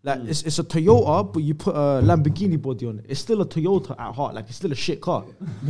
Like 0.04 0.20
it's, 0.24 0.42
it's 0.42 0.58
a 0.58 0.64
Toyota, 0.64 1.32
but 1.32 1.42
you 1.44 1.54
put 1.54 1.74
a 1.74 2.02
Lamborghini 2.02 2.60
body 2.60 2.86
on 2.86 2.98
it. 2.98 3.06
It's 3.08 3.20
still 3.20 3.40
a 3.40 3.46
Toyota 3.46 3.92
at 3.92 4.14
heart. 4.14 4.34
Like 4.34 4.46
it's 4.48 4.56
still 4.56 4.72
a 4.72 4.76
shit 4.76 5.00
car. 5.00 5.24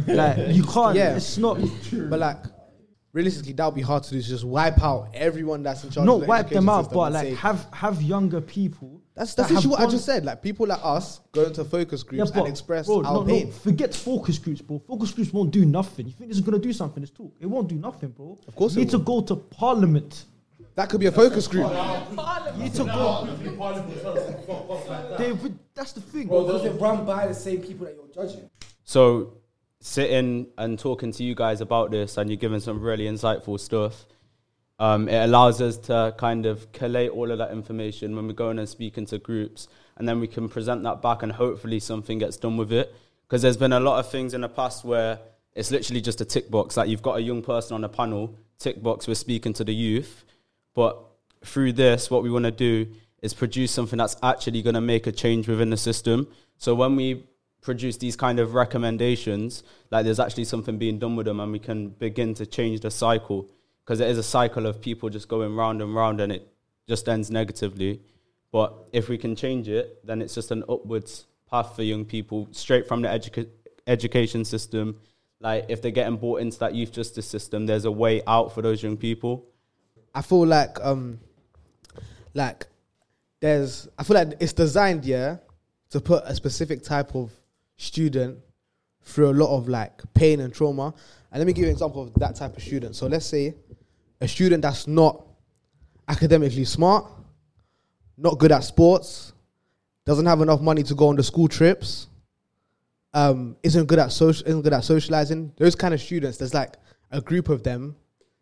like 0.08 0.54
you 0.56 0.64
can't. 0.74 0.96
Yeah. 0.96 1.16
It's 1.16 1.38
not. 1.38 1.58
But 1.92 2.18
like 2.18 2.38
realistically, 3.12 3.52
that 3.52 3.64
would 3.64 3.74
be 3.74 3.82
hard 3.82 4.02
to 4.04 4.10
do. 4.10 4.16
Is 4.16 4.28
just 4.28 4.44
wipe 4.44 4.82
out 4.82 5.08
everyone 5.14 5.62
that's 5.62 5.84
in 5.84 5.90
charge. 5.90 6.06
of 6.06 6.06
Not 6.06 6.20
the 6.20 6.26
wipe 6.26 6.48
them 6.48 6.68
out, 6.68 6.92
but 6.92 7.12
like 7.12 7.28
say- 7.28 7.34
have 7.34 7.66
have 7.72 8.02
younger 8.02 8.40
people. 8.40 9.00
that's 9.14 9.34
that's 9.34 9.50
literally 9.50 9.74
have 9.74 9.80
what 9.80 9.88
I 9.88 9.90
just 9.90 10.04
said. 10.04 10.24
Like 10.24 10.42
people 10.42 10.66
like 10.66 10.80
us 10.82 11.20
go 11.32 11.44
into 11.44 11.64
focus 11.64 12.02
groups 12.02 12.30
but 12.30 12.40
and 12.40 12.48
express 12.48 12.86
bro, 12.86 12.98
our 12.98 13.02
no, 13.02 13.20
no, 13.22 13.26
pain. 13.26 13.52
forget 13.52 13.94
focus 13.94 14.38
groups, 14.38 14.60
bro. 14.60 14.78
Focus 14.78 15.12
groups 15.12 15.32
won't 15.32 15.50
do 15.50 15.64
nothing. 15.64 16.06
You 16.06 16.12
think 16.12 16.28
this 16.30 16.38
is 16.38 16.44
gonna 16.44 16.58
do 16.58 16.72
something? 16.72 17.02
It's 17.02 17.12
talk. 17.12 17.34
It 17.40 17.46
won't 17.46 17.68
do 17.68 17.76
nothing, 17.76 18.10
bro. 18.10 18.38
Of 18.48 18.54
course 18.54 18.74
you 18.74 18.82
it 18.82 18.84
need 18.86 18.90
to 18.92 18.98
go 18.98 19.20
to 19.22 19.36
parliament. 19.36 20.24
That 20.74 20.88
could 20.88 21.00
be 21.00 21.06
a 21.06 21.12
focus 21.12 21.46
group. 21.46 21.70
You 21.70 22.62
need 22.62 22.74
to 22.74 22.84
go. 22.84 23.28
They 25.18 25.32
that's 25.74 25.92
the 25.92 26.00
thing. 26.00 26.28
Bro, 26.28 26.46
those 26.46 26.64
are 26.64 26.70
run 26.72 27.04
by 27.04 27.26
the 27.26 27.34
same 27.34 27.60
people 27.60 27.86
that 27.86 27.94
you're 27.94 28.24
judging. 28.26 28.48
So, 28.84 29.34
sitting 29.82 30.46
and 30.56 30.78
talking 30.78 31.10
to 31.12 31.24
you 31.24 31.34
guys 31.34 31.60
about 31.60 31.90
this, 31.90 32.16
and 32.16 32.30
you're 32.30 32.36
giving 32.36 32.60
some 32.60 32.80
really 32.80 33.04
insightful 33.04 33.58
stuff. 33.58 34.06
Um, 34.78 35.08
it 35.08 35.16
allows 35.16 35.60
us 35.60 35.76
to 35.78 36.14
kind 36.16 36.46
of 36.46 36.72
collate 36.72 37.10
all 37.10 37.30
of 37.30 37.38
that 37.38 37.50
information 37.50 38.16
when 38.16 38.26
we're 38.26 38.32
going 38.32 38.58
and 38.58 38.68
speaking 38.68 39.06
to 39.06 39.18
groups, 39.18 39.68
and 39.96 40.08
then 40.08 40.20
we 40.20 40.28
can 40.28 40.48
present 40.48 40.82
that 40.84 41.02
back, 41.02 41.22
and 41.22 41.32
hopefully 41.32 41.80
something 41.80 42.18
gets 42.18 42.36
done 42.36 42.56
with 42.56 42.72
it. 42.72 42.94
Because 43.26 43.42
there's 43.42 43.56
been 43.56 43.72
a 43.72 43.80
lot 43.80 43.98
of 43.98 44.10
things 44.10 44.34
in 44.34 44.42
the 44.42 44.48
past 44.48 44.84
where 44.84 45.18
it's 45.54 45.70
literally 45.70 46.00
just 46.00 46.20
a 46.20 46.24
tick 46.24 46.50
box. 46.50 46.76
Like 46.76 46.88
you've 46.88 47.02
got 47.02 47.16
a 47.16 47.22
young 47.22 47.42
person 47.42 47.74
on 47.74 47.82
a 47.82 47.88
panel, 47.88 48.38
tick 48.58 48.82
box, 48.82 49.08
we're 49.08 49.14
speaking 49.14 49.52
to 49.54 49.64
the 49.64 49.74
youth, 49.74 50.24
but 50.74 50.98
through 51.44 51.72
this, 51.72 52.10
what 52.10 52.22
we 52.22 52.30
want 52.30 52.44
to 52.44 52.52
do 52.52 52.86
is 53.20 53.34
produce 53.34 53.72
something 53.72 53.96
that's 53.96 54.16
actually 54.22 54.62
going 54.62 54.74
to 54.74 54.80
make 54.80 55.06
a 55.06 55.12
change 55.12 55.48
within 55.48 55.70
the 55.70 55.76
system. 55.76 56.28
So 56.56 56.74
when 56.74 56.94
we 56.94 57.24
produce 57.62 57.96
these 57.96 58.16
kind 58.16 58.38
of 58.38 58.54
recommendations, 58.54 59.62
like 59.90 60.04
there's 60.04 60.20
actually 60.20 60.44
something 60.44 60.76
being 60.78 60.98
done 60.98 61.16
with 61.16 61.26
them, 61.26 61.40
and 61.40 61.50
we 61.52 61.58
can 61.58 61.88
begin 61.88 62.34
to 62.34 62.44
change 62.44 62.80
the 62.80 62.90
cycle. 62.90 63.48
because 63.84 63.98
it 64.00 64.08
is 64.08 64.18
a 64.18 64.22
cycle 64.22 64.66
of 64.66 64.80
people 64.80 65.08
just 65.08 65.28
going 65.28 65.56
round 65.56 65.82
and 65.82 65.94
round, 65.94 66.20
and 66.20 66.30
it 66.32 66.46
just 66.88 67.08
ends 67.08 67.30
negatively. 67.30 68.00
But 68.52 68.74
if 68.92 69.08
we 69.08 69.16
can 69.18 69.34
change 69.34 69.68
it, 69.68 70.04
then 70.06 70.20
it's 70.22 70.34
just 70.34 70.50
an 70.50 70.62
upwards 70.68 71.26
path 71.50 71.74
for 71.74 71.82
young 71.82 72.04
people 72.04 72.48
straight 72.52 72.86
from 72.86 73.02
the 73.02 73.08
educa- 73.08 73.48
education 73.86 74.44
system. 74.44 74.98
Like 75.40 75.66
if 75.68 75.82
they're 75.82 75.90
getting 75.90 76.16
brought 76.16 76.40
into 76.40 76.58
that 76.60 76.74
youth 76.74 76.92
justice 76.92 77.26
system, 77.26 77.66
there's 77.66 77.84
a 77.84 77.90
way 77.90 78.22
out 78.26 78.54
for 78.54 78.62
those 78.62 78.82
young 78.82 78.96
people. 78.96 79.46
I 80.14 80.22
feel 80.22 80.46
like 80.46 80.78
um 80.82 81.18
like 82.34 82.66
there's 83.40 83.88
I 83.98 84.04
feel 84.04 84.16
like 84.16 84.34
it's 84.40 84.52
designed 84.52 85.04
yeah 85.04 85.38
to 85.90 86.00
put 86.00 86.22
a 86.24 86.34
specific 86.34 86.82
type 86.82 87.14
of 87.14 87.32
student 87.76 88.38
through 89.02 89.30
a 89.30 89.32
lot 89.32 89.56
of 89.56 89.68
like 89.68 90.02
pain 90.14 90.40
and 90.40 90.54
trauma. 90.54 90.94
And 91.30 91.40
let 91.40 91.46
me 91.46 91.52
give 91.52 91.62
you 91.62 91.68
an 91.68 91.72
example 91.72 92.02
of 92.02 92.14
that 92.14 92.36
type 92.36 92.56
of 92.56 92.62
student. 92.62 92.96
So 92.96 93.06
let's 93.06 93.26
say 93.26 93.54
a 94.20 94.28
student 94.28 94.62
that's 94.62 94.86
not 94.86 95.26
academically 96.08 96.64
smart, 96.64 97.06
not 98.16 98.38
good 98.38 98.52
at 98.52 98.60
sports, 98.60 99.32
doesn't 100.04 100.26
have 100.26 100.40
enough 100.40 100.60
money 100.60 100.82
to 100.82 100.94
go 100.94 101.08
on 101.08 101.16
the 101.16 101.22
school 101.22 101.48
trips, 101.48 102.08
um, 103.14 103.56
isn't 103.62 103.86
good 103.86 103.98
at 103.98 104.12
social, 104.12 104.46
isn't 104.46 104.62
good 104.62 104.72
at 104.72 104.84
socializing. 104.84 105.52
Those 105.56 105.74
kind 105.74 105.94
of 105.94 106.00
students, 106.00 106.38
there's 106.38 106.54
like 106.54 106.74
a 107.10 107.20
group 107.20 107.48
of 107.48 107.62
them 107.62 107.96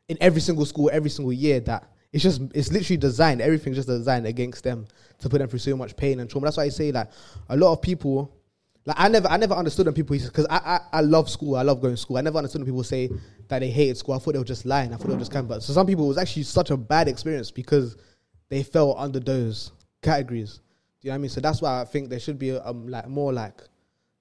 in 0.08 0.16
every 0.20 0.40
single 0.40 0.64
school, 0.64 0.90
every 0.92 1.10
single 1.10 1.32
year 1.32 1.60
that 1.60 1.88
it's 2.12 2.24
just 2.24 2.40
it's 2.54 2.72
literally 2.72 2.96
designed. 2.96 3.40
Everything's 3.40 3.76
just 3.76 3.88
designed 3.88 4.26
against 4.26 4.64
them 4.64 4.86
to 5.20 5.28
put 5.28 5.38
them 5.38 5.48
through 5.48 5.60
so 5.60 5.76
much 5.76 5.96
pain 5.96 6.18
and 6.18 6.28
trauma. 6.28 6.46
That's 6.46 6.56
why 6.56 6.64
I 6.64 6.68
say 6.68 6.90
like 6.90 7.08
a 7.48 7.56
lot 7.56 7.72
of 7.72 7.82
people. 7.82 8.36
Like 8.90 8.98
I 8.98 9.08
never, 9.08 9.28
I 9.28 9.36
never 9.36 9.54
understood 9.54 9.86
when 9.86 9.94
people 9.94 10.18
because 10.18 10.48
I, 10.50 10.56
I, 10.56 10.80
I 10.98 11.00
love 11.00 11.30
school. 11.30 11.54
I 11.54 11.62
love 11.62 11.80
going 11.80 11.94
to 11.94 11.96
school. 11.96 12.16
I 12.16 12.22
never 12.22 12.38
understood 12.38 12.62
when 12.62 12.66
people 12.66 12.82
say 12.82 13.08
that 13.46 13.60
they 13.60 13.70
hated 13.70 13.96
school. 13.96 14.16
I 14.16 14.18
thought 14.18 14.32
they 14.32 14.40
were 14.40 14.44
just 14.44 14.66
lying. 14.66 14.92
I 14.92 14.96
thought 14.96 15.06
they 15.06 15.12
were 15.12 15.18
just 15.20 15.30
kind. 15.30 15.46
But 15.46 15.62
so 15.62 15.72
some 15.72 15.86
people 15.86 16.06
it 16.06 16.08
was 16.08 16.18
actually 16.18 16.42
such 16.42 16.72
a 16.72 16.76
bad 16.76 17.06
experience 17.06 17.52
because 17.52 17.96
they 18.48 18.64
fell 18.64 18.96
under 18.98 19.20
those 19.20 19.70
categories. 20.02 20.54
Do 21.00 21.06
you 21.06 21.10
know 21.10 21.12
what 21.12 21.14
I 21.14 21.18
mean? 21.18 21.28
So 21.30 21.40
that's 21.40 21.62
why 21.62 21.80
I 21.80 21.84
think 21.84 22.08
there 22.10 22.18
should 22.18 22.36
be 22.36 22.50
um 22.50 22.88
like 22.88 23.06
more 23.06 23.32
like 23.32 23.62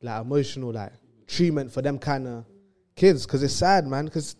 like 0.03 0.21
emotional 0.21 0.71
like 0.71 0.93
treatment 1.25 1.71
for 1.73 1.81
them 1.81 1.97
kind 1.97 2.27
of 2.27 2.45
kids 2.95 3.25
because 3.25 3.41
it's 3.41 3.55
sad, 3.55 3.87
man. 3.87 4.05
Because 4.05 4.35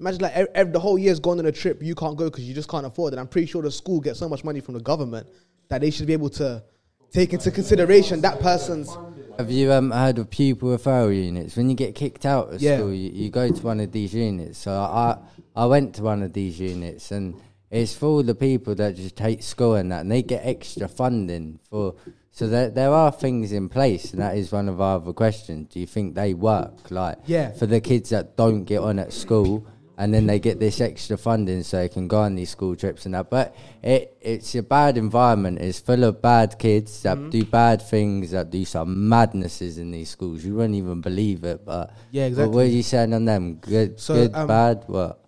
imagine 0.00 0.22
like 0.22 0.32
ev- 0.34 0.48
ev- 0.56 0.72
the 0.72 0.80
whole 0.80 0.98
year's 0.98 1.20
gone 1.20 1.38
on 1.38 1.46
a 1.46 1.52
trip, 1.52 1.84
you 1.84 1.94
can't 1.94 2.16
go 2.16 2.24
because 2.24 2.48
you 2.48 2.52
just 2.52 2.68
can't 2.68 2.84
afford 2.84 3.12
it. 3.12 3.14
And 3.14 3.20
I'm 3.20 3.28
pretty 3.28 3.46
sure 3.46 3.62
the 3.62 3.70
school 3.70 4.00
gets 4.00 4.18
so 4.18 4.28
much 4.28 4.42
money 4.42 4.58
from 4.58 4.74
the 4.74 4.80
government 4.80 5.28
that 5.68 5.82
they 5.82 5.92
should 5.92 6.08
be 6.08 6.14
able 6.14 6.30
to 6.30 6.64
take 7.12 7.32
into 7.32 7.52
consideration 7.52 8.20
that 8.22 8.40
person's. 8.40 8.98
Have 9.40 9.50
you 9.50 9.72
um, 9.72 9.90
heard 9.90 10.18
of 10.18 10.28
pupil 10.28 10.76
referral 10.76 11.16
units? 11.16 11.56
When 11.56 11.70
you 11.70 11.74
get 11.74 11.94
kicked 11.94 12.26
out 12.26 12.52
of 12.52 12.60
Yeah. 12.60 12.76
school, 12.76 12.92
you, 12.92 13.10
you 13.10 13.30
go 13.30 13.48
to 13.50 13.62
one 13.64 13.80
of 13.80 13.90
these 13.90 14.12
units. 14.12 14.58
So 14.58 14.72
I 14.72 15.16
I 15.56 15.64
went 15.64 15.94
to 15.94 16.02
one 16.02 16.22
of 16.22 16.34
these 16.34 16.60
units, 16.60 17.10
and 17.10 17.36
it's 17.70 17.94
for 17.94 18.04
all 18.06 18.22
the 18.22 18.34
people 18.34 18.74
that 18.74 18.96
just 18.96 19.18
hate 19.18 19.42
school 19.42 19.76
and 19.76 19.90
that, 19.92 20.02
and 20.02 20.10
they 20.12 20.22
get 20.22 20.42
extra 20.44 20.88
funding 20.88 21.58
for. 21.70 21.94
So 22.30 22.48
there 22.48 22.68
there 22.68 22.90
are 22.92 23.10
things 23.10 23.50
in 23.52 23.70
place, 23.70 24.12
and 24.12 24.20
that 24.20 24.36
is 24.36 24.52
one 24.52 24.68
of 24.68 24.78
our 24.78 24.96
other 24.96 25.14
questions. 25.14 25.68
Do 25.72 25.80
you 25.80 25.86
think 25.86 26.14
they 26.16 26.34
work? 26.34 26.90
Like 26.90 27.16
Yeah. 27.24 27.52
for 27.52 27.64
the 27.64 27.80
kids 27.80 28.10
that 28.10 28.36
don't 28.36 28.64
get 28.64 28.80
on 28.80 28.98
at 28.98 29.10
school. 29.10 29.66
And 30.00 30.14
then 30.14 30.26
they 30.26 30.38
get 30.40 30.58
this 30.58 30.80
extra 30.80 31.18
funding 31.18 31.62
so 31.62 31.76
they 31.76 31.90
can 31.90 32.08
go 32.08 32.20
on 32.20 32.34
these 32.34 32.48
school 32.48 32.74
trips 32.74 33.04
and 33.04 33.14
that. 33.14 33.28
But 33.28 33.54
it 33.82 34.16
it's 34.22 34.54
a 34.54 34.62
bad 34.62 34.96
environment. 34.96 35.58
It's 35.60 35.78
full 35.78 36.04
of 36.04 36.22
bad 36.22 36.58
kids 36.58 37.02
that 37.02 37.18
Mm-hmm. 37.18 37.30
do 37.30 37.44
bad 37.44 37.82
things, 37.82 38.30
that 38.30 38.48
do 38.50 38.64
some 38.64 39.08
madnesses 39.10 39.76
in 39.76 39.90
these 39.90 40.08
schools. 40.08 40.42
You 40.42 40.54
wouldn't 40.54 40.74
even 40.74 41.02
believe 41.02 41.44
it. 41.44 41.66
But 41.66 41.92
Yeah, 42.12 42.30
but 42.30 42.48
what 42.48 42.62
are 42.64 42.76
you 42.78 42.82
saying 42.82 43.12
on 43.12 43.26
them? 43.26 43.56
Good, 43.56 44.00
So, 44.00 44.14
good, 44.14 44.34
um, 44.34 44.46
bad, 44.46 44.84
what? 44.86 45.22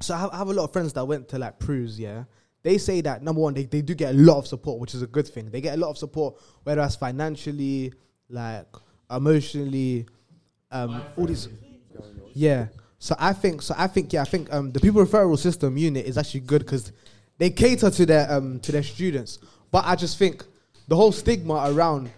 So 0.00 0.14
I 0.14 0.18
have, 0.20 0.30
I 0.32 0.38
have 0.38 0.48
a 0.48 0.54
lot 0.54 0.64
of 0.64 0.72
friends 0.72 0.94
that 0.94 1.04
went 1.04 1.28
to 1.28 1.38
like 1.38 1.58
PRUs, 1.58 2.00
yeah. 2.00 2.24
They 2.62 2.78
say 2.78 3.02
that 3.02 3.22
number 3.22 3.42
one, 3.42 3.52
they, 3.52 3.64
they 3.66 3.82
do 3.82 3.94
get 3.94 4.14
a 4.14 4.16
lot 4.16 4.38
of 4.38 4.46
support, 4.46 4.80
which 4.80 4.94
is 4.94 5.02
a 5.02 5.06
good 5.06 5.28
thing. 5.28 5.50
They 5.50 5.60
get 5.60 5.74
a 5.74 5.80
lot 5.84 5.90
of 5.90 5.98
support, 5.98 6.36
whether 6.62 6.80
that's 6.80 6.96
financially, 6.96 7.92
like 8.30 8.68
emotionally, 9.10 10.06
um, 10.70 11.02
all 11.18 11.26
these. 11.26 11.46
Yeah. 12.32 12.68
So 13.04 13.14
I 13.18 13.34
think 13.34 13.60
so 13.60 13.74
I 13.76 13.86
think 13.86 14.14
yeah 14.14 14.22
I 14.22 14.24
think 14.24 14.50
um 14.50 14.72
the 14.72 14.80
pupil 14.80 15.04
referral 15.04 15.38
system 15.38 15.76
unit 15.76 16.06
is 16.06 16.16
actually 16.16 16.40
good 16.40 16.60
because 16.60 16.90
they 17.36 17.50
cater 17.50 17.90
to 17.90 18.06
their 18.06 18.32
um 18.32 18.60
to 18.60 18.72
their 18.72 18.82
students. 18.82 19.40
But 19.70 19.84
I 19.84 19.94
just 19.94 20.16
think 20.16 20.42
the 20.88 20.96
whole 20.96 21.12
stigma 21.12 21.70
around 21.70 22.10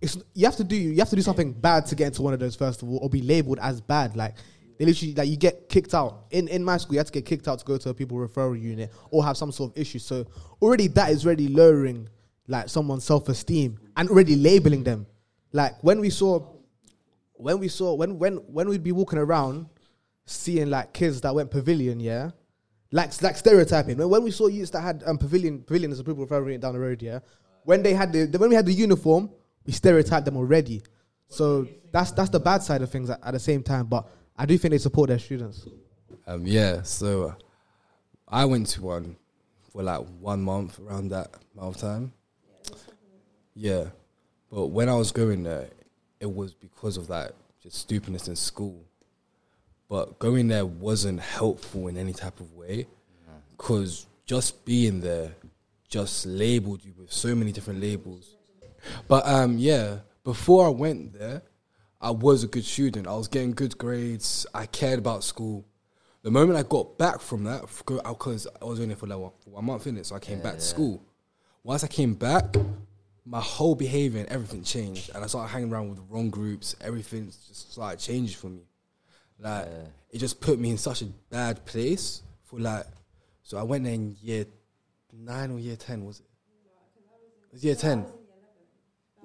it's 0.00 0.16
you 0.32 0.44
have 0.44 0.54
to 0.58 0.62
do 0.62 0.76
you 0.76 0.98
have 0.98 1.10
to 1.10 1.16
do 1.16 1.22
something 1.22 1.52
bad 1.52 1.86
to 1.86 1.96
get 1.96 2.06
into 2.06 2.22
one 2.22 2.32
of 2.32 2.38
those 2.38 2.54
first 2.54 2.80
of 2.82 2.88
all 2.88 3.00
or 3.02 3.10
be 3.10 3.22
labeled 3.22 3.58
as 3.60 3.80
bad. 3.80 4.14
Like 4.14 4.36
they 4.78 4.84
literally 4.84 5.14
like 5.14 5.28
you 5.28 5.36
get 5.36 5.68
kicked 5.68 5.94
out. 5.94 6.26
In 6.30 6.46
in 6.46 6.62
my 6.62 6.76
school 6.76 6.94
you 6.94 7.00
have 7.00 7.08
to 7.08 7.12
get 7.12 7.26
kicked 7.26 7.48
out 7.48 7.58
to 7.58 7.64
go 7.64 7.76
to 7.76 7.88
a 7.88 7.94
pupil 7.94 8.18
referral 8.18 8.54
unit 8.60 8.92
or 9.10 9.24
have 9.24 9.36
some 9.36 9.50
sort 9.50 9.72
of 9.72 9.78
issue. 9.78 9.98
So 9.98 10.26
already 10.62 10.86
that 10.86 11.10
is 11.10 11.26
already 11.26 11.48
lowering 11.48 12.08
like 12.46 12.68
someone's 12.68 13.02
self-esteem 13.02 13.80
and 13.96 14.08
already 14.08 14.36
labeling 14.36 14.84
them. 14.84 15.08
Like 15.50 15.82
when 15.82 15.98
we 15.98 16.10
saw 16.10 16.38
when 17.32 17.58
we 17.58 17.66
saw 17.66 17.94
when 17.94 18.16
when 18.20 18.36
when 18.36 18.68
we'd 18.68 18.84
be 18.84 18.92
walking 18.92 19.18
around 19.18 19.66
seeing 20.26 20.70
like 20.70 20.92
kids 20.92 21.20
that 21.20 21.34
went 21.34 21.50
pavilion 21.50 22.00
yeah 22.00 22.30
like 22.94 23.20
like 23.22 23.36
stereotyping. 23.36 23.98
When, 23.98 24.08
when 24.08 24.22
we 24.22 24.30
saw 24.30 24.46
youths 24.46 24.70
that 24.70 24.80
had 24.80 25.02
um, 25.04 25.18
pavilion, 25.18 25.62
pavilion 25.62 25.90
is 25.90 25.98
a 25.98 26.04
pupil 26.04 26.26
referral 26.26 26.46
unit 26.46 26.60
down 26.60 26.74
the 26.74 26.78
road, 26.78 27.02
yeah. 27.02 27.18
When 27.64 27.82
they 27.82 27.92
had 27.92 28.12
the, 28.12 28.26
the 28.26 28.38
when 28.38 28.50
we 28.50 28.54
had 28.54 28.66
the 28.66 28.72
uniform, 28.72 29.30
we 29.66 29.72
stereotyped 29.72 30.24
them 30.24 30.36
already. 30.36 30.82
So 31.28 31.66
that's 31.90 32.12
that's 32.12 32.30
the 32.30 32.38
bad 32.38 32.62
side 32.62 32.82
of 32.82 32.90
things 32.90 33.10
at, 33.10 33.18
at 33.24 33.32
the 33.32 33.40
same 33.40 33.64
time. 33.64 33.86
But 33.86 34.06
I 34.36 34.46
do 34.46 34.56
think 34.56 34.70
they 34.70 34.78
support 34.78 35.08
their 35.08 35.18
students. 35.18 35.66
Um, 36.26 36.46
yeah, 36.46 36.82
so 36.82 37.24
uh, 37.24 37.34
I 38.28 38.44
went 38.44 38.68
to 38.68 38.82
one 38.82 39.16
for 39.72 39.82
like 39.82 40.06
one 40.20 40.40
month 40.40 40.78
around 40.78 41.08
that 41.08 41.34
amount 41.56 41.74
of 41.74 41.80
time. 41.80 42.12
Yeah, 43.56 43.86
but 44.52 44.68
when 44.68 44.88
I 44.88 44.94
was 44.94 45.10
going 45.10 45.42
there, 45.42 45.68
it 46.20 46.32
was 46.32 46.54
because 46.54 46.96
of 46.96 47.08
that 47.08 47.32
just 47.60 47.76
stupidness 47.76 48.28
in 48.28 48.36
school. 48.36 48.84
But 49.94 50.18
going 50.18 50.48
there 50.48 50.66
wasn't 50.66 51.20
helpful 51.20 51.86
in 51.86 51.96
any 51.96 52.12
type 52.12 52.40
of 52.40 52.52
way, 52.54 52.88
because 53.52 54.08
just 54.26 54.64
being 54.64 55.00
there 55.00 55.36
just 55.88 56.26
labeled 56.26 56.84
you 56.84 56.92
with 56.98 57.12
so 57.12 57.32
many 57.32 57.52
different 57.52 57.80
labels. 57.80 58.34
But 59.06 59.24
um, 59.24 59.56
yeah, 59.56 59.98
before 60.24 60.66
I 60.66 60.70
went 60.70 61.16
there, 61.16 61.42
I 62.00 62.10
was 62.10 62.42
a 62.42 62.48
good 62.48 62.64
student. 62.64 63.06
I 63.06 63.14
was 63.14 63.28
getting 63.28 63.52
good 63.52 63.78
grades. 63.78 64.48
I 64.52 64.66
cared 64.66 64.98
about 64.98 65.22
school. 65.22 65.64
The 66.22 66.30
moment 66.32 66.58
I 66.58 66.64
got 66.64 66.98
back 66.98 67.20
from 67.20 67.44
that, 67.44 67.60
because 67.86 68.48
I 68.60 68.64
was 68.64 68.80
only 68.80 68.96
for 68.96 69.06
like 69.06 69.20
one, 69.20 69.30
for 69.44 69.50
one 69.50 69.64
month 69.64 69.86
in 69.86 69.96
it, 69.96 70.06
so 70.06 70.16
I 70.16 70.18
came 70.18 70.40
back 70.40 70.54
to 70.54 70.60
school. 70.60 71.04
Once 71.62 71.84
I 71.84 71.86
came 71.86 72.14
back, 72.14 72.56
my 73.24 73.40
whole 73.40 73.76
behavior 73.76 74.18
and 74.18 74.28
everything 74.28 74.64
changed, 74.64 75.12
and 75.14 75.22
I 75.22 75.28
started 75.28 75.52
hanging 75.52 75.72
around 75.72 75.90
with 75.90 75.98
the 75.98 76.12
wrong 76.12 76.30
groups. 76.30 76.74
Everything 76.80 77.26
just 77.26 77.70
started 77.70 78.00
changing 78.00 78.36
for 78.36 78.48
me. 78.48 78.62
Like 79.44 79.68
it 80.10 80.18
just 80.18 80.40
put 80.40 80.58
me 80.58 80.70
in 80.70 80.78
such 80.78 81.02
a 81.02 81.06
bad 81.28 81.66
place 81.66 82.22
for 82.44 82.58
like. 82.58 82.86
So 83.42 83.58
I 83.58 83.62
went 83.62 83.84
there 83.84 83.92
in 83.92 84.16
year 84.22 84.46
nine 85.12 85.50
or 85.50 85.58
year 85.58 85.76
ten, 85.76 86.06
was 86.06 86.20
it? 86.20 86.26
It 87.50 87.52
was 87.52 87.64
year 87.64 87.74
ten. 87.74 88.06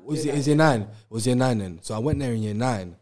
Was 0.04 0.26
it, 0.26 0.30
it 0.30 0.36
was 0.36 0.48
year 0.48 0.58
nine? 0.58 0.82
It 0.82 0.90
was 1.10 1.26
year 1.26 1.38
nine 1.38 1.60
then. 1.60 1.80
So 1.82 1.96
I 1.96 2.00
went 2.00 2.20
there 2.20 2.34
in 2.34 2.44
year 2.44 2.54
nine, 2.54 2.98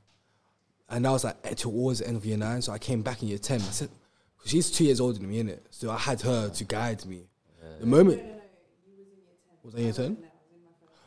and 0.90 1.08
I 1.08 1.12
was 1.12 1.24
like 1.24 1.38
eh, 1.44 1.56
towards 1.56 2.00
the 2.00 2.08
end 2.08 2.18
of 2.18 2.26
year 2.26 2.38
nine. 2.38 2.62
So 2.62 2.72
I 2.72 2.78
came 2.78 3.02
back 3.02 3.24
in 3.24 3.30
year 3.30 3.40
ten. 3.40 3.62
I 3.62 3.72
said, 3.72 3.90
because 4.38 4.52
she's 4.52 4.70
two 4.70 4.84
years 4.84 5.00
older 5.00 5.18
than 5.18 5.28
me, 5.28 5.42
innit? 5.42 5.62
So 5.72 5.90
I 5.90 5.98
had 5.98 6.22
her 6.22 6.50
to 6.50 6.64
guide 6.66 7.04
me. 7.08 7.24
The 7.80 7.88
moment 7.88 8.22
was 9.64 9.74
I 9.74 9.80
in 9.80 9.84
year 9.86 9.94
ten? 9.94 10.18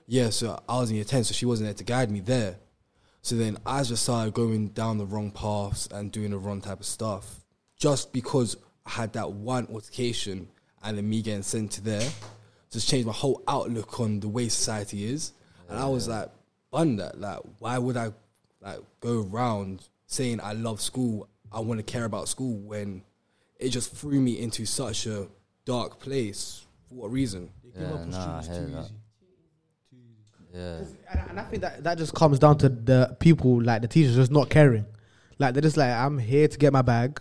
Yeah, 0.09 0.31
so 0.31 0.61
I 0.69 0.81
was 0.81 0.91
in 0.91 0.97
year 0.97 1.05
ten, 1.05 1.23
so 1.23 1.35
she 1.35 1.47
wasn't 1.47 1.69
there 1.69 1.75
to 1.75 1.85
guide 1.85 2.11
me 2.11 2.19
there. 2.19 2.57
So 3.23 3.37
then 3.37 3.59
I 3.67 3.83
just 3.83 4.03
started 4.03 4.33
going 4.35 4.69
down 4.69 4.99
the 4.99 5.07
wrong 5.07 5.31
paths 5.31 5.89
and 5.93 6.11
doing 6.11 6.31
the 6.31 6.39
wrong 6.39 6.61
type 6.61 6.81
of 6.81 6.87
stuff, 6.87 7.45
just 7.77 8.13
because 8.13 8.57
I 8.87 8.91
had 8.91 9.13
that 9.13 9.33
one 9.33 9.67
altercation 9.73 10.49
and 10.83 10.97
then 10.97 11.09
me 11.09 11.21
getting 11.21 11.43
sent 11.43 11.73
to 11.73 11.83
there, 11.83 12.09
just 12.71 12.89
changed 12.89 13.07
my 13.07 13.13
whole 13.13 13.43
outlook 13.47 14.01
on 14.01 14.21
the 14.21 14.29
way 14.29 14.49
society 14.49 15.05
is. 15.05 15.33
And 15.69 15.79
I 15.79 15.87
was 15.87 16.09
like, 16.09 16.31
bun 16.71 16.97
that. 16.97 17.21
Like, 17.21 17.41
why 17.59 17.77
would 17.79 17.97
I 17.97 18.13
like 18.63 18.79
go 19.01 19.29
around 19.31 19.89
saying 20.07 20.41
I 20.43 20.55
love 20.55 20.81
school, 20.81 21.29
I 21.53 21.61
want 21.61 21.79
to 21.79 21.85
care 21.85 22.05
about 22.05 22.29
school 22.29 22.57
when 22.57 23.03
it 23.59 23.69
just 23.69 23.95
threw 23.95 24.21
me 24.21 24.41
into 24.41 24.65
such 24.65 25.07
a 25.07 25.29
dark 25.67 26.01
place? 26.01 26.65
For 26.89 26.95
what 26.95 27.11
reason? 27.11 27.51
Yeah, 27.79 28.05
nah, 28.07 28.39
I 28.39 28.43
hear 28.43 28.67
that. 28.67 28.91
Yeah. 30.55 30.83
And, 31.11 31.31
and 31.31 31.41
I 31.41 31.45
think 31.45 31.63
that 31.63 31.85
that 31.85 31.99
just 31.99 32.15
comes 32.15 32.39
down 32.39 32.59
to 32.59 32.69
the 32.69 33.17
people, 33.21 33.63
like 33.63 33.83
the 33.83 33.89
teachers, 33.89 34.17
just 34.17 34.31
not 34.31 34.51
caring. 34.51 34.87
Like 35.39 35.55
they're 35.55 35.63
just 35.63 35.77
like, 35.77 35.91
I'm 35.91 36.19
here 36.19 36.49
to 36.49 36.59
get 36.59 36.73
my 36.73 36.83
bag. 36.83 37.21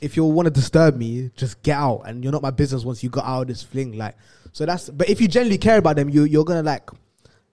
If 0.00 0.16
you 0.16 0.24
want 0.24 0.46
to 0.46 0.50
disturb 0.50 0.96
me, 0.96 1.30
just 1.36 1.62
get 1.62 1.76
out, 1.76 2.02
and 2.04 2.22
you're 2.22 2.32
not 2.32 2.42
my 2.42 2.50
business 2.50 2.84
once 2.84 3.02
you 3.02 3.08
got 3.08 3.24
out 3.24 3.42
of 3.42 3.48
this 3.48 3.62
fling. 3.62 3.96
Like, 3.96 4.14
so 4.52 4.66
that's. 4.66 4.90
But 4.90 5.08
if 5.08 5.20
you 5.20 5.28
genuinely 5.28 5.58
care 5.58 5.78
about 5.78 5.96
them, 5.96 6.10
you 6.10 6.24
you're 6.24 6.44
gonna 6.44 6.62
like 6.62 6.90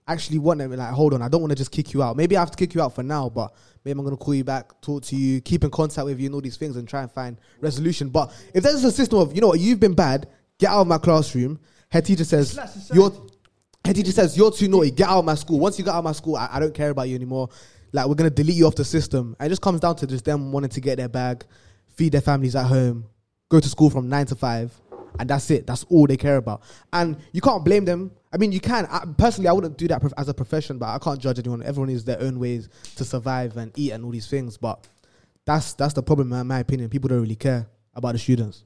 actually 0.07 0.39
want 0.39 0.59
them. 0.59 0.71
Like, 0.71 0.93
hold 0.93 1.13
on, 1.13 1.21
I 1.21 1.29
don't 1.29 1.41
want 1.41 1.51
to 1.51 1.55
just 1.55 1.71
kick 1.71 1.93
you 1.93 2.03
out. 2.03 2.17
Maybe 2.17 2.35
I 2.35 2.41
have 2.41 2.51
to 2.51 2.57
kick 2.57 2.75
you 2.75 2.81
out 2.81 2.93
for 2.95 3.03
now, 3.03 3.29
but 3.29 3.53
maybe 3.85 3.97
I'm 3.97 4.03
gonna 4.03 4.17
call 4.17 4.35
you 4.35 4.43
back, 4.43 4.79
talk 4.81 5.03
to 5.03 5.15
you, 5.15 5.39
keep 5.39 5.63
in 5.63 5.71
contact 5.71 6.05
with 6.05 6.19
you, 6.19 6.25
and 6.25 6.35
all 6.35 6.41
these 6.41 6.57
things, 6.57 6.75
and 6.75 6.87
try 6.87 7.01
and 7.01 7.11
find 7.11 7.37
resolution. 7.61 8.09
But 8.09 8.33
if 8.53 8.63
there's 8.63 8.83
a 8.83 8.91
system 8.91 9.19
of, 9.19 9.33
you 9.33 9.39
know 9.39 9.47
what, 9.47 9.61
you've 9.61 9.79
been 9.79 9.95
bad, 9.95 10.27
get 10.57 10.69
out 10.69 10.81
of 10.81 10.87
my 10.87 10.97
classroom. 10.97 11.59
Head 11.89 12.05
teacher 12.05 12.25
says 12.25 12.59
you're. 12.93 13.11
Head 13.87 13.95
teacher 13.95 14.11
says 14.11 14.35
you're 14.35 14.51
too 14.51 14.67
naughty. 14.67 14.91
Get 14.91 15.07
out 15.07 15.19
of 15.19 15.23
my 15.23 15.35
school. 15.35 15.59
Once 15.59 15.79
you 15.79 15.85
get 15.85 15.93
out 15.93 15.99
of 15.99 16.03
my 16.03 16.11
school, 16.11 16.35
I, 16.35 16.49
I 16.51 16.59
don't 16.59 16.73
care 16.73 16.89
about 16.89 17.07
you 17.07 17.15
anymore. 17.15 17.47
Like 17.93 18.05
we're 18.05 18.15
gonna 18.15 18.29
delete 18.29 18.57
you 18.57 18.67
off 18.67 18.75
the 18.75 18.83
system. 18.83 19.33
And 19.39 19.47
it 19.47 19.49
just 19.49 19.61
comes 19.61 19.79
down 19.79 19.95
to 19.95 20.05
just 20.05 20.25
them 20.25 20.51
wanting 20.51 20.71
to 20.71 20.81
get 20.81 20.97
their 20.97 21.07
bag, 21.07 21.45
feed 21.95 22.11
their 22.11 22.19
families 22.19 22.53
at 22.53 22.65
home, 22.65 23.05
go 23.47 23.61
to 23.61 23.69
school 23.69 23.89
from 23.89 24.09
nine 24.09 24.25
to 24.25 24.35
five, 24.35 24.77
and 25.19 25.29
that's 25.29 25.49
it. 25.51 25.65
That's 25.65 25.85
all 25.85 26.05
they 26.05 26.17
care 26.17 26.35
about. 26.35 26.63
And 26.91 27.15
you 27.31 27.39
can't 27.39 27.63
blame 27.63 27.85
them. 27.85 28.11
I 28.33 28.35
mean, 28.35 28.51
you 28.51 28.59
can. 28.59 28.87
I, 28.87 29.05
personally, 29.17 29.47
I 29.47 29.53
wouldn't 29.53 29.77
do 29.77 29.87
that 29.87 30.03
as 30.17 30.27
a 30.27 30.33
profession, 30.33 30.77
but 30.77 30.87
I 30.87 30.99
can't 30.99 31.17
judge 31.17 31.39
anyone. 31.39 31.63
Everyone 31.63 31.87
has 31.87 32.03
their 32.03 32.21
own 32.21 32.39
ways 32.39 32.67
to 32.97 33.05
survive 33.05 33.55
and 33.55 33.71
eat 33.77 33.93
and 33.93 34.03
all 34.03 34.11
these 34.11 34.27
things. 34.27 34.57
But 34.57 34.85
that's 35.45 35.71
that's 35.75 35.93
the 35.93 36.03
problem, 36.03 36.33
in 36.33 36.45
my 36.45 36.59
opinion. 36.59 36.89
People 36.89 37.07
don't 37.07 37.21
really 37.21 37.37
care 37.37 37.69
about 37.95 38.11
the 38.11 38.19
students. 38.19 38.65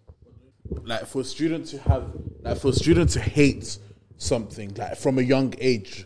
like 0.83 1.05
for 1.05 1.21
a 1.21 1.23
student 1.23 1.67
to 1.67 1.77
have 1.77 2.11
like 2.41 2.57
for 2.57 2.69
a 2.69 2.73
student 2.73 3.11
to 3.11 3.19
hate 3.19 3.77
something 4.21 4.71
like 4.75 4.95
from 4.97 5.17
a 5.17 5.21
young 5.21 5.51
age 5.59 6.05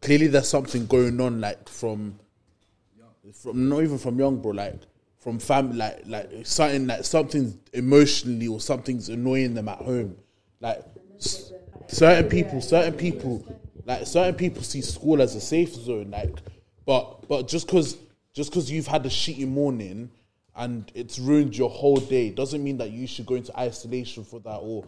clearly 0.00 0.26
there's 0.26 0.48
something 0.48 0.84
going 0.86 1.20
on 1.20 1.40
like 1.40 1.68
from 1.68 2.18
from 3.32 3.68
not 3.68 3.82
even 3.82 3.96
from 3.98 4.18
young 4.18 4.42
bro 4.42 4.50
like 4.50 4.80
from 5.18 5.38
family 5.38 5.76
like 5.76 6.02
like 6.06 6.28
something 6.42 6.88
like 6.88 7.04
something's 7.04 7.56
emotionally 7.72 8.48
or 8.48 8.60
something's 8.60 9.08
annoying 9.08 9.54
them 9.54 9.68
at 9.68 9.78
home. 9.78 10.16
Like 10.60 10.82
s- 11.16 11.52
certain 11.86 12.28
people 12.28 12.60
certain 12.60 12.94
people 12.94 13.46
like 13.84 14.08
certain 14.08 14.34
people 14.34 14.64
see 14.64 14.80
school 14.80 15.22
as 15.22 15.36
a 15.36 15.40
safe 15.40 15.72
zone 15.72 16.10
like 16.10 16.34
but 16.84 17.28
but 17.28 17.46
just 17.46 17.66
because 17.68 17.96
just 18.34 18.50
because 18.50 18.68
you've 18.70 18.88
had 18.88 19.06
a 19.06 19.08
shitty 19.08 19.46
morning 19.46 20.10
and 20.56 20.90
it's 20.96 21.20
ruined 21.20 21.56
your 21.56 21.70
whole 21.70 21.96
day 21.96 22.30
doesn't 22.30 22.62
mean 22.64 22.78
that 22.78 22.90
you 22.90 23.06
should 23.06 23.24
go 23.26 23.36
into 23.36 23.56
isolation 23.56 24.24
for 24.24 24.40
that 24.40 24.56
or 24.56 24.84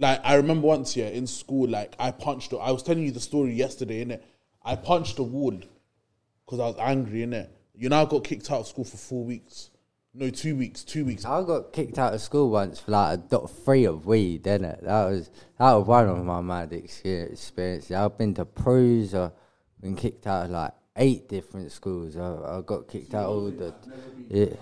like 0.00 0.20
I 0.24 0.34
remember 0.34 0.66
once 0.66 0.96
yeah 0.96 1.08
in 1.08 1.26
school 1.26 1.68
like 1.68 1.94
I 1.98 2.10
punched 2.10 2.52
I 2.52 2.72
was 2.72 2.82
telling 2.82 3.04
you 3.04 3.12
the 3.12 3.20
story 3.20 3.52
yesterday 3.52 4.04
innit 4.04 4.22
I 4.62 4.74
punched 4.74 5.18
a 5.18 5.22
wall 5.22 5.58
because 6.44 6.58
I 6.58 6.66
was 6.66 6.76
angry 6.78 7.20
innit 7.20 7.48
you 7.74 7.88
know 7.88 8.02
I 8.02 8.04
got 8.06 8.24
kicked 8.24 8.50
out 8.50 8.60
of 8.60 8.66
school 8.66 8.84
for 8.84 8.96
four 8.96 9.24
weeks 9.24 9.70
no 10.14 10.30
two 10.30 10.56
weeks 10.56 10.82
two 10.82 11.04
weeks 11.04 11.24
I 11.24 11.42
got 11.44 11.72
kicked 11.72 11.98
out 11.98 12.14
of 12.14 12.20
school 12.20 12.50
once 12.50 12.80
for 12.80 12.92
like 12.92 13.14
a 13.14 13.22
dot 13.22 13.50
three 13.50 13.84
of 13.84 14.06
weed, 14.06 14.42
didn't 14.42 14.70
it? 14.70 14.80
That 14.82 15.04
was 15.04 15.30
that 15.58 15.72
was 15.74 15.86
one 15.86 16.08
of 16.08 16.24
my 16.24 16.40
mad 16.40 16.72
ex- 16.72 17.02
experiences. 17.04 17.92
I've 17.92 18.18
been 18.18 18.34
to 18.34 18.44
PRUs, 18.44 19.14
I've 19.14 19.32
been 19.80 19.94
kicked 19.94 20.26
out 20.26 20.46
of 20.46 20.50
like 20.50 20.72
eight 20.96 21.28
different 21.28 21.70
schools. 21.70 22.16
I, 22.16 22.58
I 22.58 22.60
got 22.62 22.88
kicked 22.88 23.14
out 23.14 23.28
all 23.28 23.50
the. 23.50 23.72
Yeah. 24.28 24.56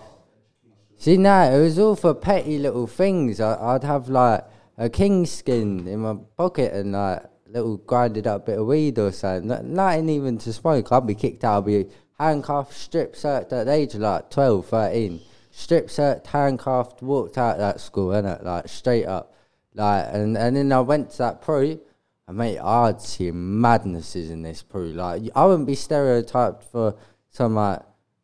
See, 0.98 1.16
now 1.16 1.44
it 1.44 1.60
was 1.60 1.78
all 1.78 1.96
for 1.96 2.12
petty 2.12 2.58
little 2.58 2.86
things. 2.86 3.40
I, 3.40 3.54
I'd 3.74 3.84
have 3.84 4.08
like 4.08 4.44
a 4.78 4.88
king 4.88 5.26
skin 5.26 5.86
in 5.88 6.00
my 6.00 6.16
pocket 6.36 6.72
and 6.72 6.92
like 6.92 7.22
little 7.48 7.78
grinded 7.78 8.26
up 8.26 8.46
bit 8.46 8.58
of 8.58 8.66
weed 8.66 8.98
or 8.98 9.10
something. 9.10 9.48
Not, 9.48 9.64
nothing 9.64 10.08
even 10.08 10.38
to 10.38 10.52
smoke. 10.52 10.92
I'd 10.92 11.06
be 11.06 11.14
kicked 11.14 11.44
out. 11.44 11.58
I'd 11.58 11.66
be 11.66 11.86
handcuffed, 12.18 12.72
strip 12.72 13.16
searched 13.16 13.52
at 13.52 13.66
the 13.66 13.72
age 13.72 13.94
of 13.94 14.00
like 14.00 14.30
12, 14.30 14.66
13. 14.66 15.20
Strip 15.50 15.90
searched, 15.90 16.28
handcuffed, 16.28 17.02
walked 17.02 17.36
out 17.36 17.54
of 17.54 17.58
that 17.58 17.80
school, 17.80 18.10
innit? 18.10 18.44
Like 18.44 18.68
straight 18.68 19.06
up. 19.06 19.34
Like 19.74 20.06
and, 20.12 20.36
and 20.38 20.56
then 20.56 20.72
I 20.72 20.80
went 20.80 21.10
to 21.10 21.18
that 21.18 21.42
PRU. 21.42 21.80
And 22.28 22.36
mate, 22.36 22.58
I'd 22.58 23.00
see 23.00 23.30
madnesses 23.32 24.30
in 24.30 24.42
this 24.42 24.62
PRU. 24.62 24.92
Like 24.92 25.22
I 25.34 25.44
wouldn't 25.44 25.66
be 25.66 25.74
stereotyped 25.74 26.62
for 26.62 26.94
some 27.30 27.56
like 27.56 27.80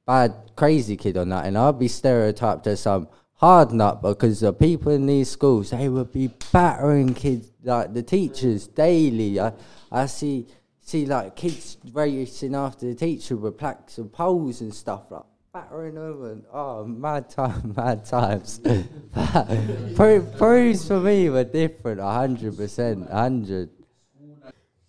bad 0.06 0.34
crazy 0.54 0.96
kid 0.96 1.16
or 1.16 1.24
nothing. 1.24 1.56
I'd 1.56 1.78
be 1.78 1.88
stereotyped 1.88 2.66
as 2.68 2.80
some 2.80 3.08
hard 3.36 3.72
nut 3.72 4.00
because 4.02 4.40
the 4.40 4.52
people 4.52 4.92
in 4.92 5.06
these 5.06 5.30
schools 5.30 5.70
they 5.70 5.88
would 5.88 6.12
be 6.12 6.30
battering 6.52 7.14
kids 7.14 7.50
like 7.62 7.92
the 7.94 8.02
teachers 8.02 8.66
daily. 8.66 9.40
I 9.40 9.52
I 9.90 10.06
see 10.06 10.46
see 10.80 11.06
like 11.06 11.34
kids 11.36 11.78
racing 11.92 12.54
after 12.54 12.86
the 12.86 12.94
teacher 12.94 13.36
with 13.36 13.58
plaques 13.58 13.98
and 13.98 14.12
poles 14.12 14.60
and 14.60 14.74
stuff 14.74 15.10
like 15.10 15.22
battering 15.52 15.96
over 15.96 16.32
and 16.32 16.44
oh 16.52 16.84
mad 16.84 17.30
time 17.30 17.74
mad 17.76 18.04
times. 18.04 18.60
PRU, 19.94 20.26
PRUs 20.36 20.88
for 20.88 21.00
me 21.00 21.30
were 21.30 21.44
different, 21.44 22.00
hundred 22.00 22.56
percent, 22.56 23.10
hundred. 23.10 23.70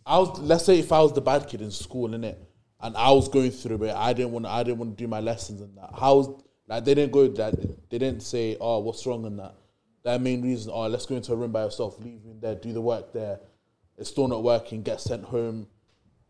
I 0.05 0.19
was 0.19 0.39
let's 0.39 0.65
say 0.65 0.79
if 0.79 0.91
I 0.91 1.01
was 1.01 1.13
the 1.13 1.21
bad 1.21 1.47
kid 1.47 1.61
in 1.61 1.71
school, 1.71 2.09
innit, 2.09 2.37
and 2.81 2.95
I 2.95 3.11
was 3.11 3.27
going 3.27 3.51
through 3.51 3.83
it, 3.83 3.95
I 3.95 4.13
didn't 4.13 4.31
want 4.31 4.45
I 4.45 4.63
didn't 4.63 4.77
want 4.79 4.97
to 4.97 5.03
do 5.03 5.07
my 5.07 5.19
lessons 5.19 5.61
and 5.61 5.75
that. 5.77 5.91
How 5.97 6.15
was 6.15 6.43
like 6.67 6.85
they 6.85 6.93
didn't 6.93 7.11
go 7.11 7.27
that 7.27 7.55
they 7.89 7.97
didn't 7.97 8.21
say, 8.21 8.57
Oh, 8.59 8.79
what's 8.79 9.05
wrong 9.05 9.25
in 9.25 9.37
that? 9.37 9.55
Their 10.03 10.19
main 10.19 10.41
reason, 10.43 10.71
oh 10.73 10.87
let's 10.87 11.05
go 11.05 11.15
into 11.15 11.33
a 11.33 11.35
room 11.35 11.51
by 11.51 11.63
yourself, 11.63 11.99
leave 11.99 12.21
in 12.25 12.39
there, 12.39 12.55
do 12.55 12.73
the 12.73 12.81
work 12.81 13.11
there. 13.11 13.39
It's 13.97 14.09
still 14.09 14.27
not 14.27 14.43
working, 14.43 14.83
get 14.83 15.01
sent 15.01 15.23
home, 15.23 15.67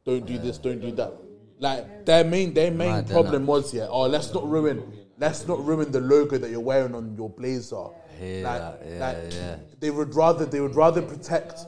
don't 0.06 0.26
do 0.26 0.38
this, 0.38 0.58
don't 0.58 0.80
do 0.80 0.92
that. 0.94 1.14
Like 1.60 2.06
their 2.06 2.24
main 2.24 2.54
their 2.54 2.72
main 2.72 3.04
innit? 3.04 3.10
problem 3.10 3.46
was 3.46 3.74
yeah, 3.74 3.88
oh 3.90 4.08
let's 4.08 4.34
not 4.34 4.48
ruin 4.48 5.06
let's 5.18 5.48
not 5.48 5.64
ruin 5.66 5.92
the 5.92 6.02
logo 6.02 6.38
that 6.38 6.50
you're 6.50 6.60
wearing 6.60 6.96
on 6.96 7.16
your 7.16 7.30
blazer. 7.30 7.88
Hear 8.20 8.44
like, 8.44 8.60
that, 8.60 8.82
yeah, 8.86 9.00
like 9.00 9.34
yeah. 9.34 9.56
they 9.80 9.90
would 9.90 10.16
rather 10.16 10.46
they 10.46 10.62
would 10.62 10.76
rather 10.76 11.02
protect 11.02 11.66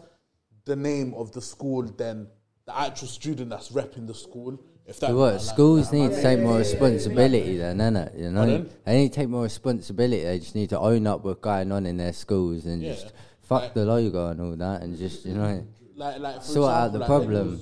the 0.66 0.76
name 0.76 1.14
of 1.16 1.32
the 1.32 1.42
school 1.42 1.84
than 1.84 2.28
the 2.66 2.78
actual 2.78 3.08
student 3.08 3.50
that's 3.50 3.70
repping 3.70 4.08
the 4.08 4.14
school. 4.14 4.60
If 4.88 5.02
that 5.02 5.08
So 5.10 5.18
what? 5.18 5.42
Schools 5.42 5.92
need 5.92 6.12
to 6.12 6.22
take 6.22 6.40
more 6.40 6.58
responsibility 6.60 7.58
then, 7.58 7.78
innit? 7.80 8.18
You 8.18 8.32
know, 8.32 8.40
Pardon? 8.40 8.70
they 8.86 8.98
need 8.98 9.10
to 9.12 9.16
take 9.20 9.28
more 9.30 9.44
responsibility. 9.44 10.24
They 10.24 10.40
just 10.40 10.56
need 10.56 10.70
to 10.70 10.80
own 10.80 11.06
up 11.08 11.26
what's 11.26 11.42
going 11.42 11.72
on 11.74 11.86
in 11.86 11.98
their 11.98 12.14
schools 12.14 12.66
and 12.66 12.82
Yeah. 12.82 12.94
just 12.94 13.12
fuck 13.42 13.74
the 13.74 13.86
logo 13.86 14.30
and 14.30 14.42
all 14.42 14.56
that, 14.56 14.82
and 14.84 14.98
just 14.98 15.26
you 15.26 15.34
know 15.34 15.66
Like, 15.96 16.20
like 16.20 16.36
for 16.38 16.42
sort 16.42 16.72
out 16.74 16.94
the 16.94 17.00
like, 17.00 17.08
problem. 17.08 17.60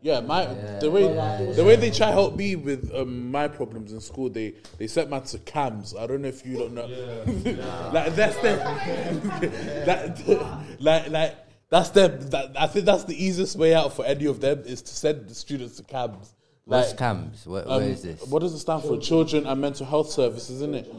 Yeah, 0.00 0.20
my 0.20 0.44
the 0.80 0.90
way 0.90 1.02
the 1.54 1.64
way 1.64 1.74
they 1.76 1.90
try 1.90 2.06
to 2.06 2.12
help 2.12 2.36
me 2.36 2.54
with 2.54 2.92
um, 2.94 3.30
my 3.32 3.48
problems 3.48 3.92
in 3.92 4.00
school, 4.00 4.28
they 4.30 4.54
they 4.78 4.86
sent 4.86 5.10
man 5.10 5.22
to 5.22 5.38
CAMHS. 5.38 5.98
I 5.98 6.06
don't 6.06 6.22
know 6.22 6.28
if 6.28 6.46
you 6.46 6.56
don't 6.58 6.72
know. 6.74 6.86
like 7.92 8.14
that's 8.14 8.36
the 8.36 8.56
that, 9.86 10.76
like 10.80 11.10
like 11.10 11.36
that's 11.70 11.90
the 11.90 12.08
that, 12.08 12.52
I 12.58 12.66
think 12.66 12.86
that's 12.86 13.04
the 13.04 13.22
easiest 13.22 13.56
way 13.56 13.74
out 13.74 13.94
for 13.94 14.04
any 14.04 14.26
of 14.26 14.40
them 14.40 14.62
is 14.64 14.82
to 14.82 14.94
send 14.94 15.28
the 15.28 15.34
students 15.34 15.76
to 15.76 15.82
CAMHS. 15.82 16.32
What's 16.64 16.90
Like, 16.90 16.98
CAMHS? 16.98 17.46
What, 17.46 17.64
um, 17.64 17.70
what 17.72 17.82
is 17.82 18.02
this? 18.02 18.26
What 18.26 18.40
does 18.40 18.54
it 18.54 18.58
stand 18.58 18.82
for? 18.82 18.98
Children 18.98 19.46
and 19.46 19.60
Mental 19.60 19.86
Health 19.86 20.10
Services, 20.10 20.56
isn't 20.56 20.74
it? 20.74 20.94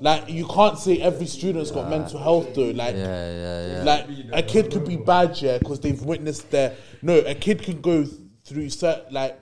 Like 0.00 0.28
you 0.28 0.46
can't 0.46 0.78
say 0.78 1.00
every 1.00 1.26
student's 1.26 1.70
got 1.70 1.88
mental 1.88 2.18
health 2.18 2.54
though. 2.54 2.70
Like, 2.70 2.96
Yeah, 2.96 3.32
yeah, 3.32 3.66
yeah. 3.66 3.82
like 3.84 4.06
a 4.32 4.42
kid 4.42 4.72
could 4.72 4.86
be 4.86 4.96
bad, 4.96 5.40
yeah, 5.40 5.58
because 5.58 5.80
they've 5.80 6.00
witnessed 6.02 6.50
their. 6.50 6.74
No, 7.00 7.18
a 7.18 7.34
kid 7.34 7.62
can 7.62 7.80
go 7.80 8.04
through 8.44 8.66
cert, 8.66 9.10
like 9.12 9.40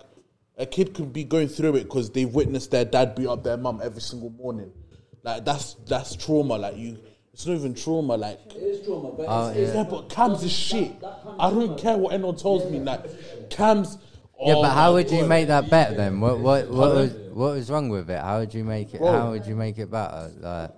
a 0.58 0.66
kid 0.66 0.94
could 0.94 1.12
be 1.12 1.24
going 1.24 1.48
through 1.48 1.76
it 1.76 1.85
because 1.85 2.11
they've 2.11 2.32
witnessed 2.32 2.70
their 2.70 2.85
dad 2.85 3.14
beat 3.14 3.26
up 3.26 3.42
their 3.42 3.56
mum 3.56 3.80
every 3.82 4.02
single 4.02 4.30
morning. 4.30 4.70
Like 5.22 5.44
that's 5.44 5.74
that's 5.87 6.14
trauma. 6.16 6.54
Like 6.58 6.76
you, 6.76 6.98
it's 7.32 7.46
not 7.46 7.54
even 7.54 7.74
trauma. 7.74 8.16
Like 8.16 8.38
It 8.54 8.56
is 8.56 8.86
trauma, 8.86 9.10
but 9.12 9.26
Oh, 9.28 9.48
it's, 9.48 9.58
it's, 9.58 9.74
yeah, 9.74 9.84
but 9.84 10.08
CAMHS 10.08 10.44
is 10.44 10.52
shit. 10.52 10.92
I 11.38 11.50
don't 11.50 11.78
care 11.78 11.96
what 11.96 12.12
anyone 12.12 12.36
tells 12.36 12.70
me. 12.70 12.80
Like 12.80 13.04
CAMHS. 13.48 13.98
Yeah, 14.44 14.54
oh 14.54 14.62
but 14.62 14.70
how 14.70 14.88
my 14.88 14.94
would 14.94 15.10
you 15.10 15.20
God. 15.20 15.28
make 15.28 15.46
that 15.48 15.70
better 15.70 15.94
then? 15.94 16.20
What 16.20 16.40
what 16.40 16.68
what 16.68 16.94
was 16.94 17.12
what 17.32 17.54
was 17.54 17.70
wrong 17.70 17.88
with 17.88 18.10
it? 18.10 18.20
How 18.20 18.40
would 18.40 18.52
you 18.52 18.64
make 18.64 18.92
it? 18.92 18.98
Bro. 18.98 19.12
How 19.12 19.30
would 19.30 19.46
you 19.46 19.54
make 19.54 19.78
it 19.78 19.90
better? 19.90 20.30
Like, 20.40 20.70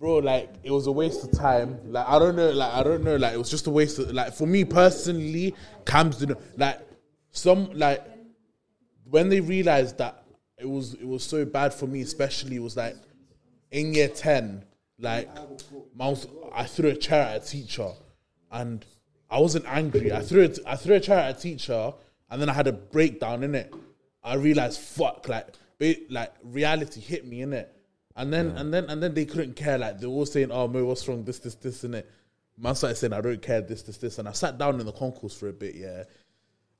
bro 0.00 0.16
like 0.16 0.48
it 0.64 0.70
was 0.70 0.86
a 0.86 0.92
waste 0.92 1.22
of 1.22 1.30
time 1.30 1.78
like 1.92 2.08
i 2.08 2.18
don't 2.18 2.34
know 2.34 2.50
like 2.50 2.72
i 2.72 2.82
don't 2.82 3.04
know 3.04 3.16
like 3.16 3.34
it 3.34 3.36
was 3.36 3.50
just 3.50 3.66
a 3.66 3.70
waste 3.70 3.98
of 3.98 4.10
like 4.12 4.32
for 4.32 4.46
me 4.46 4.64
personally 4.64 5.54
CAMHS 5.84 6.20
didn't 6.20 6.38
like 6.58 6.80
some 7.32 7.70
like 7.74 8.02
when 9.04 9.28
they 9.28 9.40
realized 9.40 9.98
that 9.98 10.24
it 10.56 10.68
was 10.68 10.94
it 10.94 11.06
was 11.06 11.22
so 11.22 11.44
bad 11.44 11.74
for 11.74 11.86
me 11.86 12.00
especially 12.00 12.56
it 12.56 12.62
was 12.62 12.78
like 12.78 12.96
in 13.70 13.92
year 13.92 14.08
10 14.08 14.64
like 15.00 15.28
my 15.94 16.14
i 16.52 16.64
threw 16.64 16.90
a 16.90 16.96
chair 16.96 17.22
at 17.22 17.42
a 17.42 17.46
teacher 17.46 17.90
and 18.50 18.84
i 19.30 19.38
wasn't 19.38 19.64
angry 19.66 20.12
i 20.12 20.20
threw 20.20 20.42
it 20.42 20.58
i 20.66 20.76
threw 20.76 20.96
a 20.96 21.00
chair 21.00 21.18
at 21.18 21.38
a 21.38 21.40
teacher 21.40 21.92
and 22.30 22.40
then 22.40 22.48
i 22.48 22.52
had 22.52 22.66
a 22.66 22.72
breakdown 22.72 23.42
in 23.42 23.54
it 23.54 23.72
i 24.22 24.34
realized 24.34 24.80
fuck 24.80 25.28
like 25.28 25.46
like 26.10 26.32
reality 26.42 27.00
hit 27.00 27.26
me 27.26 27.40
in 27.40 27.52
it 27.52 27.74
and 28.16 28.32
then 28.32 28.50
and 28.56 28.74
then 28.74 28.84
and 28.90 29.02
then 29.02 29.14
they 29.14 29.24
couldn't 29.24 29.56
care. 29.56 29.78
Like 29.78 29.98
they 29.98 30.06
were 30.06 30.12
all 30.12 30.26
saying, 30.26 30.50
"Oh, 30.50 30.68
Mo, 30.68 30.84
what's 30.84 31.06
wrong? 31.08 31.24
This, 31.24 31.38
this, 31.38 31.54
this, 31.54 31.84
and 31.84 31.94
it." 31.94 32.10
Man 32.58 32.74
started 32.74 32.96
saying, 32.96 33.12
"I 33.14 33.20
don't 33.20 33.40
care. 33.40 33.62
This, 33.62 33.82
this, 33.82 33.96
this," 33.96 34.18
and 34.18 34.28
I 34.28 34.32
sat 34.32 34.58
down 34.58 34.78
in 34.78 34.84
the 34.84 34.92
concourse 34.92 35.34
for 35.34 35.48
a 35.48 35.52
bit, 35.52 35.74
yeah. 35.74 36.04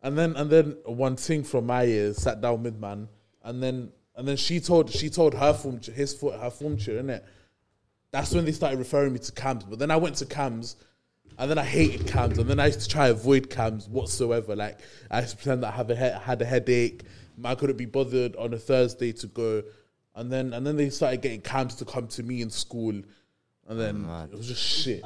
And 0.02 0.18
then 0.18 0.36
and 0.36 0.50
then 0.50 0.76
one 0.84 1.16
thing 1.16 1.44
from 1.44 1.66
my 1.66 1.84
ears 1.84 2.18
sat 2.18 2.40
down 2.40 2.62
with 2.62 2.78
man, 2.78 3.08
and 3.42 3.62
then 3.62 3.90
and 4.16 4.28
then 4.28 4.36
she 4.36 4.60
told 4.60 4.90
she 4.90 5.08
told 5.08 5.34
her 5.34 5.54
form 5.54 5.80
his 5.80 6.12
fo- 6.12 6.36
her 6.36 6.50
form 6.50 6.76
tutor, 6.76 7.02
innit? 7.02 7.22
That's 8.12 8.32
when 8.34 8.44
they 8.44 8.52
started 8.52 8.78
referring 8.78 9.12
me 9.12 9.18
to 9.20 9.32
CAMHS. 9.32 9.68
But 9.70 9.78
then 9.78 9.90
I 9.90 9.96
went 9.96 10.16
to 10.16 10.26
CAMHS, 10.26 10.74
and 11.38 11.50
then 11.50 11.58
I 11.58 11.64
hated 11.64 12.06
CAMHS, 12.06 12.38
and 12.38 12.50
then 12.50 12.58
I 12.60 12.66
used 12.66 12.80
to 12.80 12.88
try 12.88 13.08
avoid 13.08 13.48
CAMHS 13.50 13.88
whatsoever. 13.88 14.56
Like 14.56 14.80
I 15.10 15.20
used 15.20 15.32
to 15.32 15.36
pretend 15.36 15.62
that 15.62 15.68
I 15.74 15.76
have 15.76 15.90
a 15.90 15.96
he- 15.96 16.20
had 16.24 16.42
a 16.42 16.44
headache. 16.44 17.04
I 17.44 17.54
couldn't 17.54 17.76
be 17.78 17.86
bothered 17.86 18.36
on 18.36 18.52
a 18.52 18.58
Thursday 18.58 19.12
to 19.12 19.26
go, 19.28 19.62
and 20.14 20.30
then 20.30 20.52
and 20.52 20.66
then 20.66 20.76
they 20.76 20.90
started 20.90 21.22
getting 21.22 21.40
CAMHS 21.40 21.78
to 21.78 21.84
come 21.84 22.08
to 22.08 22.22
me 22.22 22.42
in 22.42 22.50
school, 22.50 22.94
and 23.68 23.80
then 23.80 24.06
oh, 24.08 24.24
it 24.24 24.36
was 24.36 24.48
just 24.48 24.62
shit. 24.62 25.02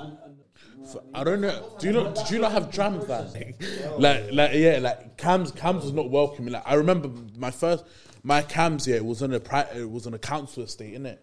I 1.15 1.25
don't 1.25 1.41
know. 1.41 1.77
Do 1.79 1.87
you 1.87 1.93
not? 1.93 2.15
Did 2.15 2.31
you 2.31 2.39
not 2.41 2.53
have 2.53 2.71
tram 2.71 3.01
van? 3.07 3.27
like, 3.99 4.33
like, 4.33 4.51
yeah, 4.55 4.79
like 4.81 5.17
CAMHS. 5.17 5.53
CAMHS 5.53 5.83
was 5.83 5.93
not 5.93 6.11
welcoming. 6.11 6.53
Like, 6.53 6.63
I 6.67 6.75
remember 6.75 7.11
my 7.37 7.51
first, 7.51 7.85
my 8.23 8.43
CAMHS. 8.43 8.87
Yeah, 8.87 8.97
it 8.97 9.05
was 9.05 9.23
on 9.23 9.33
a 9.33 9.41
pri- 9.41 9.69
It 9.75 9.91
was 9.91 10.07
on 10.07 10.15
a 10.15 10.19
council 10.19 10.63
estate, 10.63 10.95
innit? 11.01 11.19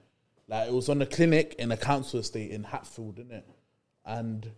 Like, 0.51 0.67
it 0.67 0.73
was 0.73 0.89
on 0.89 1.01
a 1.01 1.05
clinic 1.05 1.55
in 1.59 1.71
a 1.71 1.77
council 1.77 2.19
estate 2.19 2.51
in 2.51 2.65
Hatfield, 2.65 3.15
innit? 3.15 3.43
And 4.03 4.51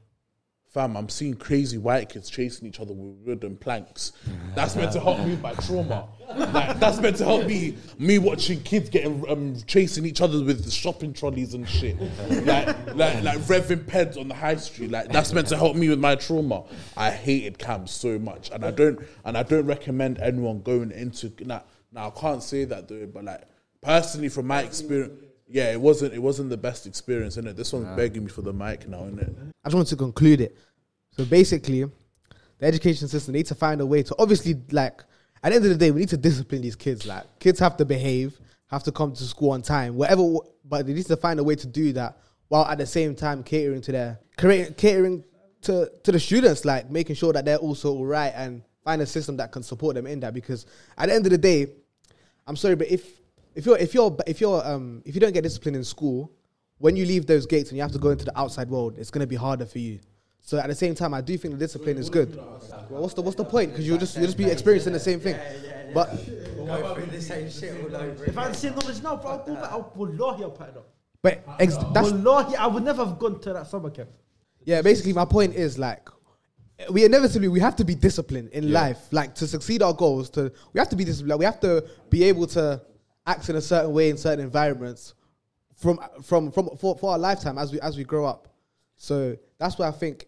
fam, 0.74 0.98
I'm 0.98 1.08
seeing 1.08 1.36
crazy 1.36 1.78
white 1.78 2.10
kids 2.10 2.32
chasing 2.32 2.68
each 2.68 2.80
other 2.80 2.94
with 2.94 3.16
wooden 3.28 3.58
planks. 3.58 4.12
That's 4.56 4.76
meant 4.76 4.92
to 4.94 5.00
help 5.00 5.20
me 5.20 5.32
with 5.32 5.42
my 5.42 5.54
trauma. 5.54 6.08
Like, 6.36 6.80
that's 6.80 7.00
meant 7.00 7.18
to 7.18 7.26
help 7.26 7.46
me. 7.46 7.78
Me 8.00 8.18
watching 8.18 8.64
kids 8.64 8.90
getting 8.90 9.24
um, 9.30 9.56
chasing 9.68 10.04
each 10.08 10.20
other 10.20 10.44
with 10.44 10.72
shopping 10.72 11.14
trolleys 11.14 11.54
and 11.54 11.70
shit. 11.70 11.96
Like, 12.28 12.66
like, 12.96 13.22
like 13.22 13.38
revving 13.42 13.86
peds 13.86 14.18
on 14.18 14.30
the 14.30 14.34
high 14.34 14.56
street. 14.56 14.90
Like, 14.90 15.10
that's 15.10 15.32
meant 15.32 15.50
to 15.50 15.58
help 15.58 15.76
me 15.76 15.90
with 15.90 16.00
my 16.00 16.16
trauma. 16.16 16.64
I 16.98 17.12
hated 17.12 17.60
CAMHS 17.60 17.90
so 17.90 18.18
much, 18.18 18.50
and 18.50 18.66
I 18.66 18.72
don't, 18.72 19.00
and 19.26 19.38
I 19.38 19.44
don't 19.44 19.68
recommend 19.68 20.18
anyone 20.18 20.62
going 20.62 20.90
into. 20.90 21.32
Now, 21.46 21.66
now 21.92 22.08
I 22.08 22.20
can't 22.20 22.42
say 22.42 22.66
that 22.66 22.88
though, 22.88 23.06
but 23.06 23.26
like 23.26 23.44
personally, 23.80 24.30
from 24.30 24.48
my 24.48 24.64
experience. 24.64 25.20
Yeah, 25.54 25.72
it 25.72 25.80
wasn't. 25.80 26.16
It 26.16 26.20
wasn't 26.20 26.50
the 26.50 26.58
best 26.58 26.88
experience, 26.88 27.38
innit? 27.38 27.56
This 27.56 27.72
one's 27.72 27.96
begging 27.96 28.24
me 28.24 28.30
for 28.32 28.42
the 28.42 28.52
mic 28.52 28.88
now, 28.90 29.02
innit? 29.02 29.36
I 29.64 29.70
just 29.70 29.76
want 29.76 29.88
to 29.90 29.96
conclude 29.96 30.42
it. 30.42 30.58
So 31.12 31.26
basically, 31.26 31.84
the 32.58 32.66
education 32.66 33.08
system 33.08 33.36
needs 33.36 33.50
to 33.50 33.56
find 33.56 33.80
a 33.80 33.86
way 33.86 34.02
to 34.02 34.16
obviously 34.18 34.56
like 34.72 35.04
at 35.44 35.50
the 35.50 35.56
end 35.58 35.66
of 35.66 35.70
the 35.70 35.78
day 35.78 35.92
we 35.92 36.00
need 36.00 36.10
to 36.10 36.18
discipline 36.18 36.64
these 36.64 36.76
kids. 36.76 37.06
Like 37.06 37.26
kids 37.38 37.60
have 37.60 37.78
to 37.78 37.86
behave, 37.86 38.40
have 38.72 38.82
to 38.86 38.92
come 38.92 39.14
to 39.14 39.24
school 39.24 39.52
on 39.52 39.62
time, 39.62 39.96
whatever. 39.96 40.38
But 40.66 40.88
they 40.88 40.94
need 40.94 41.06
to 41.06 41.18
find 41.18 41.40
a 41.40 41.44
way 41.44 41.54
to 41.54 41.68
do 41.68 41.94
that 41.94 42.18
while 42.48 42.66
at 42.66 42.80
the 42.80 42.88
same 42.88 43.14
time 43.16 43.44
catering 43.44 43.82
to 43.82 43.92
their 43.92 44.20
catering 44.38 45.24
to 45.62 45.92
to 46.04 46.12
the 46.12 46.20
students, 46.20 46.66
like 46.66 46.90
making 46.90 47.16
sure 47.16 47.32
that 47.32 47.46
they're 47.46 47.58
also 47.58 47.92
all 47.94 48.08
right 48.08 48.34
and 48.36 48.64
find 48.84 49.04
a 49.04 49.06
system 49.06 49.38
that 49.38 49.52
can 49.52 49.62
support 49.62 49.94
them 49.94 50.08
in 50.08 50.20
that. 50.22 50.34
Because 50.34 50.66
at 50.98 51.10
the 51.10 51.14
end 51.14 51.28
of 51.28 51.32
the 51.32 51.38
day, 51.38 51.68
I'm 52.48 52.56
sorry, 52.56 52.76
but 52.76 52.88
if 52.88 53.22
if 53.56 53.66
you're 53.66 53.78
if 53.78 53.94
you're 53.94 54.16
if 54.28 54.42
you're 54.42 54.66
um 54.66 55.02
if 55.06 55.16
you 55.16 55.22
don't 55.22 55.34
get 55.34 55.44
discipline 55.44 55.76
in 55.76 55.84
school, 55.84 56.32
when 56.78 56.96
you 56.96 57.06
leave 57.06 57.26
those 57.26 57.46
gates 57.46 57.70
and 57.70 57.78
you 57.78 57.84
have 57.84 57.92
to 57.92 58.00
go 58.00 58.10
into 58.10 58.26
the 58.26 58.38
outside 58.38 58.70
world, 58.70 58.96
it's 58.98 59.12
gonna 59.12 59.28
be 59.28 59.36
harder 59.36 59.66
for 59.66 59.80
you. 59.80 60.00
So 60.46 60.58
at 60.58 60.68
the 60.68 60.76
same 60.76 60.94
time, 60.94 61.14
I 61.14 61.22
do 61.22 61.38
think 61.38 61.54
the 61.54 61.60
discipline 61.60 61.98
is 61.98 62.10
good. 62.10 62.36
Well, 62.36 63.02
what's 63.02 63.14
the 63.14 63.22
what's 63.22 63.38
the 63.38 63.46
point? 63.46 63.72
Because 63.72 63.88
you'll 63.88 63.98
just 63.98 64.16
you'll 64.18 64.26
just 64.26 64.38
be 64.38 64.46
experiencing 64.46 64.94
the 64.94 65.00
same 65.00 65.20
thing. 65.20 65.38
But 65.94 66.10
If 66.14 68.38
I 68.38 68.44
had 68.44 68.54
the 68.54 68.58
same 68.58 68.76
knowledge 68.76 69.04
now, 69.04 69.16
bro, 69.16 69.32
I'll 69.32 69.46
go 69.46 69.56
back. 69.56 69.72
I'll, 69.72 69.92
wallahi, 69.96 70.44
I'll 70.44 70.52
pack 70.52 70.70
it 70.70 70.78
up. 70.78 70.88
but 71.22 71.44
ex- 71.60 71.78
that's 71.94 72.12
Wallahi, 72.12 72.56
I 72.56 72.68
would 72.68 72.84
never 72.84 73.06
have 73.06 73.20
gone 73.20 73.40
to 73.42 73.54
that 73.54 73.68
summer 73.68 73.90
camp. 73.90 74.10
yeah. 74.66 74.82
Basically, 74.82 75.14
my 75.14 75.26
point 75.26 75.56
is 75.56 75.78
like 75.78 76.10
we 76.90 77.06
inevitably 77.06 77.48
we 77.48 77.60
have 77.60 77.76
to 77.78 77.86
be 77.86 77.96
disciplined 77.96 78.50
in 78.50 78.72
life, 78.72 79.08
like 79.12 79.36
to 79.36 79.48
succeed 79.48 79.82
our 79.82 79.94
goals. 79.94 80.30
To 80.32 80.52
we 80.74 80.80
have 80.80 80.90
to 80.90 80.96
be 80.96 81.06
disciplined. 81.06 81.30
Like, 81.30 81.40
we 81.40 81.46
have 81.46 81.60
to 81.62 81.86
be 82.10 82.24
able 82.24 82.48
to 82.48 82.82
act 83.26 83.50
in 83.50 83.56
a 83.56 83.62
certain 83.62 83.94
way 83.94 84.10
in 84.10 84.18
certain 84.18 84.44
environments 84.44 85.14
from 85.76 86.00
from 86.24 86.52
from 86.52 86.70
for, 86.78 86.98
for 86.98 87.12
our 87.12 87.18
lifetime 87.20 87.58
as 87.58 87.72
we 87.72 87.80
as 87.82 87.98
we 87.98 88.04
grow 88.04 88.26
up. 88.26 88.48
So 88.96 89.38
that's 89.58 89.78
why 89.78 89.88
I 89.88 89.92
think 89.92 90.28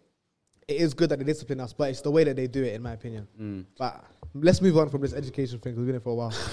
it 0.68 0.78
is 0.78 0.94
good 0.94 1.10
that 1.10 1.20
they 1.20 1.26
discipline 1.26 1.60
us, 1.60 1.74
but 1.74 1.90
it's 1.90 2.02
the 2.02 2.10
way 2.12 2.24
that 2.24 2.36
they 2.36 2.48
do 2.48 2.64
it, 2.64 2.74
in 2.74 2.82
my 2.82 2.94
opinion. 2.94 3.66
But 3.78 4.04
let's 4.34 4.62
move 4.62 4.78
on 4.78 4.90
from 4.90 5.02
this 5.02 5.14
education 5.14 5.60
thing. 5.60 5.76
We've 5.76 5.86
been 5.86 5.96
here 5.96 6.00
for 6.00 6.10
a 6.12 6.16
while. 6.16 6.34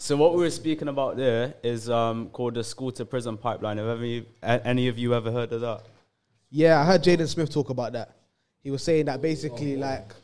So 0.00 0.16
what 0.16 0.32
we 0.34 0.42
were 0.42 0.50
speaking 0.50 0.86
about 0.86 1.16
there 1.16 1.54
is 1.60 1.90
um, 1.90 2.28
called 2.28 2.54
the 2.54 2.62
school 2.62 2.92
to 2.92 3.04
prison 3.04 3.36
pipeline. 3.36 3.78
Have 3.78 3.88
ever, 3.88 4.04
a- 4.04 4.64
any 4.64 4.86
of 4.86 4.96
you 4.96 5.12
ever 5.12 5.32
heard 5.32 5.52
of 5.52 5.60
that? 5.62 5.80
Yeah, 6.50 6.80
I 6.80 6.84
heard 6.84 7.02
Jaden 7.02 7.26
Smith 7.26 7.52
talk 7.52 7.70
about 7.70 7.94
that. 7.94 8.14
He 8.62 8.70
was 8.70 8.80
saying 8.84 9.06
that 9.06 9.20
basically, 9.20 9.76
like 9.76 10.14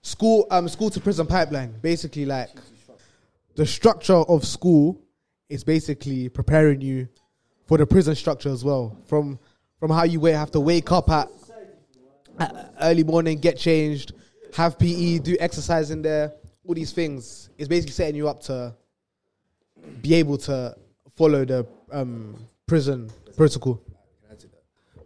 school, 0.00 0.46
um, 0.50 0.66
school 0.70 0.88
to 0.88 1.00
prison 1.00 1.26
pipeline. 1.26 1.74
Basically, 1.82 2.24
like 2.24 2.48
the 3.56 3.66
structure 3.66 4.14
of 4.14 4.44
school 4.44 5.00
is 5.48 5.64
basically 5.64 6.28
preparing 6.28 6.80
you 6.80 7.08
for 7.66 7.78
the 7.78 7.86
prison 7.86 8.14
structure 8.14 8.50
as 8.50 8.64
well. 8.64 8.96
From 9.06 9.38
from 9.78 9.90
how 9.90 10.04
you 10.04 10.24
have 10.24 10.50
to 10.52 10.60
wake 10.60 10.90
up 10.92 11.10
at, 11.10 11.28
at 12.38 12.74
early 12.80 13.04
morning, 13.04 13.38
get 13.38 13.58
changed, 13.58 14.12
have 14.54 14.78
PE, 14.78 15.18
do 15.18 15.36
exercise 15.40 15.90
in 15.90 16.00
there. 16.00 16.32
All 16.66 16.74
these 16.74 16.92
things 16.92 17.50
is 17.58 17.68
basically 17.68 17.92
setting 17.92 18.16
you 18.16 18.28
up 18.28 18.40
to 18.44 18.74
be 20.00 20.14
able 20.14 20.38
to 20.38 20.74
follow 21.16 21.44
the 21.44 21.66
um, 21.92 22.34
prison 22.66 23.10
protocol. 23.36 23.80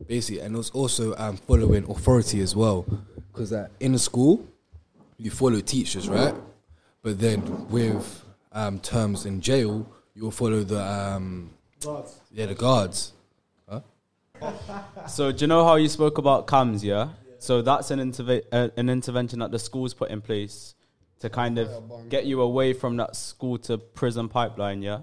basically, 0.07 0.41
and 0.41 0.55
it 0.55 0.59
was 0.59 0.71
also 0.71 1.15
um, 1.17 1.37
following 1.37 1.85
authority 1.91 2.41
as 2.41 2.55
well, 2.55 2.87
because 3.33 3.53
uh, 3.53 3.69
in 3.81 3.93
the 3.93 3.99
school 3.99 4.47
you 5.17 5.31
follow 5.31 5.61
teachers, 5.61 6.09
right? 6.09 6.35
But 7.03 7.19
then 7.19 7.69
with 7.69 8.23
um, 8.53 8.79
terms 8.81 9.27
in 9.27 9.41
jail, 9.41 9.91
you'll 10.15 10.31
follow 10.31 10.63
the 10.65 10.81
um, 10.83 11.51
yeah 12.33 12.47
the 12.47 12.55
guards. 12.55 13.13
Huh? 13.69 13.81
So 15.09 15.33
do 15.33 15.43
you 15.43 15.47
know 15.47 15.65
how 15.65 15.77
you 15.77 15.89
spoke 15.89 16.19
about 16.19 16.47
CAMHS? 16.47 16.83
Yeah. 16.83 17.09
So 17.39 17.63
that's 17.63 17.91
an 17.91 17.99
interve- 18.01 18.45
uh, 18.53 18.69
an 18.77 18.89
intervention 18.89 19.39
that 19.41 19.51
the 19.51 19.59
schools 19.59 19.95
put 19.95 20.11
in 20.11 20.21
place 20.21 20.75
to 21.21 21.31
kind 21.31 21.59
of 21.59 21.69
get 22.09 22.27
you 22.27 22.41
away 22.43 22.73
from 22.73 22.97
that 22.97 23.17
school 23.17 23.59
to 23.59 23.79
prison 23.79 24.29
pipeline. 24.29 24.83
Yeah. 24.83 25.01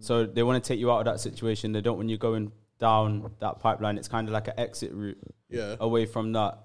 So 0.00 0.26
they 0.26 0.42
want 0.42 0.62
to 0.62 0.66
take 0.68 0.78
you 0.78 0.90
out 0.92 1.00
of 1.00 1.04
that 1.06 1.20
situation. 1.20 1.72
They 1.72 1.80
don't 1.80 1.96
want 1.96 2.08
you 2.08 2.18
going 2.18 2.52
down 2.78 3.30
that 3.40 3.58
pipeline. 3.60 3.98
It's 3.98 4.08
kind 4.08 4.28
of 4.28 4.32
like 4.32 4.48
an 4.48 4.54
exit 4.56 4.92
route 4.92 5.18
Yeah. 5.50 5.76
away 5.80 6.06
from 6.06 6.32
that. 6.32 6.58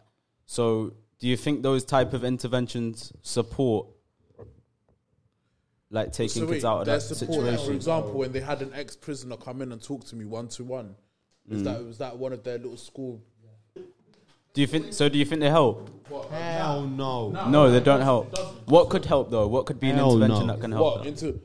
So 0.45 0.93
do 1.19 1.27
you 1.27 1.37
think 1.37 1.63
those 1.63 1.83
type 1.83 2.13
of 2.13 2.23
interventions 2.23 3.11
support 3.21 3.87
like 5.93 6.11
taking 6.11 6.41
So 6.43 6.47
kids 6.47 6.65
out 6.65 6.79
of 6.81 6.85
their 6.87 6.95
that 6.97 7.01
support, 7.01 7.43
like, 7.43 7.51
situation? 7.51 7.65
for 7.67 7.73
example, 7.73 8.11
when 8.13 8.31
they 8.31 8.39
had 8.41 8.61
an 8.63 8.71
ex 8.73 8.95
prisoner 8.95 9.37
come 9.37 9.61
in 9.61 9.71
and 9.71 9.81
talk 9.81 10.03
to 10.05 10.15
me 10.15 10.25
one 10.25 10.47
to 10.49 10.63
one, 10.63 10.95
was 11.47 11.61
Mm. 11.61 11.65
that 11.65 11.85
was 11.85 11.97
that 11.99 12.17
one 12.17 12.33
of 12.33 12.43
their 12.43 12.57
little 12.57 12.77
school? 12.77 13.21
Do 13.75 14.61
you 14.61 14.67
think 14.67 14.91
so? 14.93 15.07
Do 15.09 15.17
you 15.17 15.25
think 15.25 15.41
they 15.41 15.49
help? 15.49 15.89
Hell 16.31 16.81
no. 16.87 17.29
No, 17.47 17.71
they 17.71 17.79
don't 17.79 18.01
help. 18.01 18.35
What 18.67 18.89
could 18.89 19.05
help 19.05 19.29
though? 19.31 19.47
What 19.47 19.65
could 19.67 19.79
be 19.79 19.89
an 19.89 19.95
Hell 19.97 20.13
intervention 20.15 20.47
no. 20.47 20.53
that 20.53 20.61
can 20.61 20.71
help? 20.71 20.97
What 20.97 21.05
into? 21.05 21.39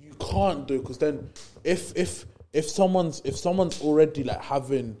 You 0.00 0.14
can't 0.20 0.66
do 0.66 0.80
because 0.80 0.98
then 0.98 1.30
if 1.64 1.96
if 1.96 2.26
if 2.52 2.68
someone's 2.68 3.20
if 3.24 3.36
someone's 3.36 3.80
already 3.82 4.24
like 4.24 4.42
having, 4.42 4.96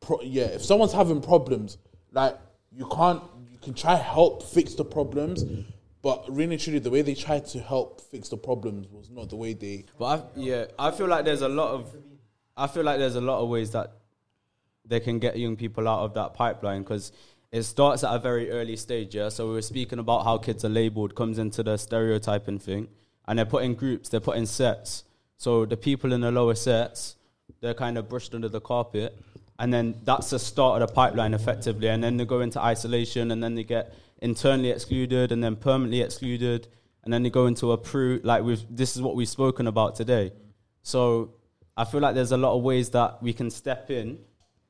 pro- 0.00 0.20
yeah, 0.22 0.44
if 0.44 0.62
someone's 0.64 0.92
having 0.92 1.20
problems, 1.22 1.78
like 2.12 2.38
you 2.72 2.86
can't 2.88 3.22
you 3.50 3.58
can 3.58 3.72
try 3.74 3.94
help 3.94 4.42
fix 4.42 4.74
the 4.74 4.84
problems, 4.84 5.44
but 6.04 6.26
really 6.28 6.58
truly 6.58 6.78
the 6.78 6.90
way 6.90 7.00
they 7.00 7.14
tried 7.14 7.46
to 7.46 7.58
help 7.58 7.98
fix 7.98 8.28
the 8.28 8.36
problems 8.36 8.86
was 8.92 9.08
not 9.08 9.30
the 9.30 9.36
way 9.36 9.54
they. 9.54 9.86
But 9.98 10.04
I, 10.04 10.22
yeah, 10.36 10.64
I 10.78 10.90
feel 10.90 11.06
like 11.06 11.24
there's 11.24 11.40
a 11.40 11.48
lot 11.48 11.70
of, 11.70 11.96
I 12.54 12.66
feel 12.66 12.82
like 12.84 12.98
there's 12.98 13.16
a 13.16 13.22
lot 13.22 13.42
of 13.42 13.48
ways 13.48 13.70
that 13.70 13.90
they 14.84 15.00
can 15.00 15.18
get 15.18 15.38
young 15.38 15.56
people 15.56 15.88
out 15.88 16.00
of 16.00 16.12
that 16.12 16.34
pipeline 16.34 16.82
because 16.82 17.10
it 17.50 17.62
starts 17.62 18.04
at 18.04 18.14
a 18.14 18.18
very 18.18 18.50
early 18.50 18.76
stage. 18.76 19.14
Yeah, 19.14 19.30
so 19.30 19.48
we 19.48 19.54
were 19.54 19.62
speaking 19.62 19.98
about 19.98 20.24
how 20.24 20.36
kids 20.36 20.62
are 20.62 20.68
labeled, 20.68 21.14
comes 21.14 21.38
into 21.38 21.62
the 21.62 21.78
stereotyping 21.78 22.58
thing, 22.58 22.88
and 23.26 23.38
they're 23.38 23.46
put 23.46 23.64
in 23.64 23.74
groups, 23.74 24.10
they're 24.10 24.20
put 24.20 24.36
in 24.36 24.44
sets. 24.44 25.04
So 25.38 25.64
the 25.64 25.78
people 25.78 26.12
in 26.12 26.20
the 26.20 26.30
lower 26.30 26.54
sets, 26.54 27.16
they're 27.62 27.72
kind 27.72 27.96
of 27.96 28.10
brushed 28.10 28.34
under 28.34 28.50
the 28.50 28.60
carpet, 28.60 29.18
and 29.58 29.72
then 29.72 29.94
that's 30.04 30.28
the 30.28 30.38
start 30.38 30.82
of 30.82 30.86
the 30.86 30.94
pipeline 30.94 31.32
effectively, 31.32 31.88
and 31.88 32.04
then 32.04 32.18
they 32.18 32.26
go 32.26 32.40
into 32.40 32.60
isolation, 32.60 33.30
and 33.30 33.42
then 33.42 33.54
they 33.54 33.64
get 33.64 33.94
internally 34.24 34.70
excluded, 34.70 35.30
and 35.30 35.44
then 35.44 35.54
permanently 35.54 36.00
excluded, 36.00 36.66
and 37.04 37.12
then 37.12 37.22
they 37.22 37.30
go 37.30 37.46
into 37.46 37.72
a 37.72 37.78
PRU 37.78 38.20
like 38.24 38.42
we've 38.42 38.64
this 38.70 38.96
is 38.96 39.02
what 39.02 39.14
we've 39.14 39.28
spoken 39.28 39.66
about 39.66 39.94
today. 39.94 40.32
So 40.82 41.34
I 41.76 41.84
feel 41.84 42.00
like 42.00 42.14
there's 42.14 42.32
a 42.32 42.38
lot 42.38 42.56
of 42.56 42.62
ways 42.62 42.90
that 42.90 43.22
we 43.22 43.34
can 43.34 43.50
step 43.50 43.90
in, 43.90 44.18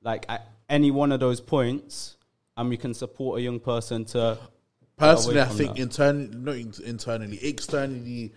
like 0.03 0.27
at 0.29 0.49
any 0.69 0.91
one 0.91 1.13
of 1.13 1.21
those 1.21 1.41
points, 1.41 2.17
and 2.57 2.69
we 2.69 2.77
can 2.77 2.93
support 2.93 3.39
a 3.39 3.43
young 3.43 3.61
person 3.61 4.05
to. 4.07 4.39
Personally, 4.97 5.41
I 5.41 5.47
think 5.47 5.79
internally, 5.79 6.37
not 6.37 6.57
in- 6.57 6.85
internally, 6.85 7.39
externally 7.43 8.33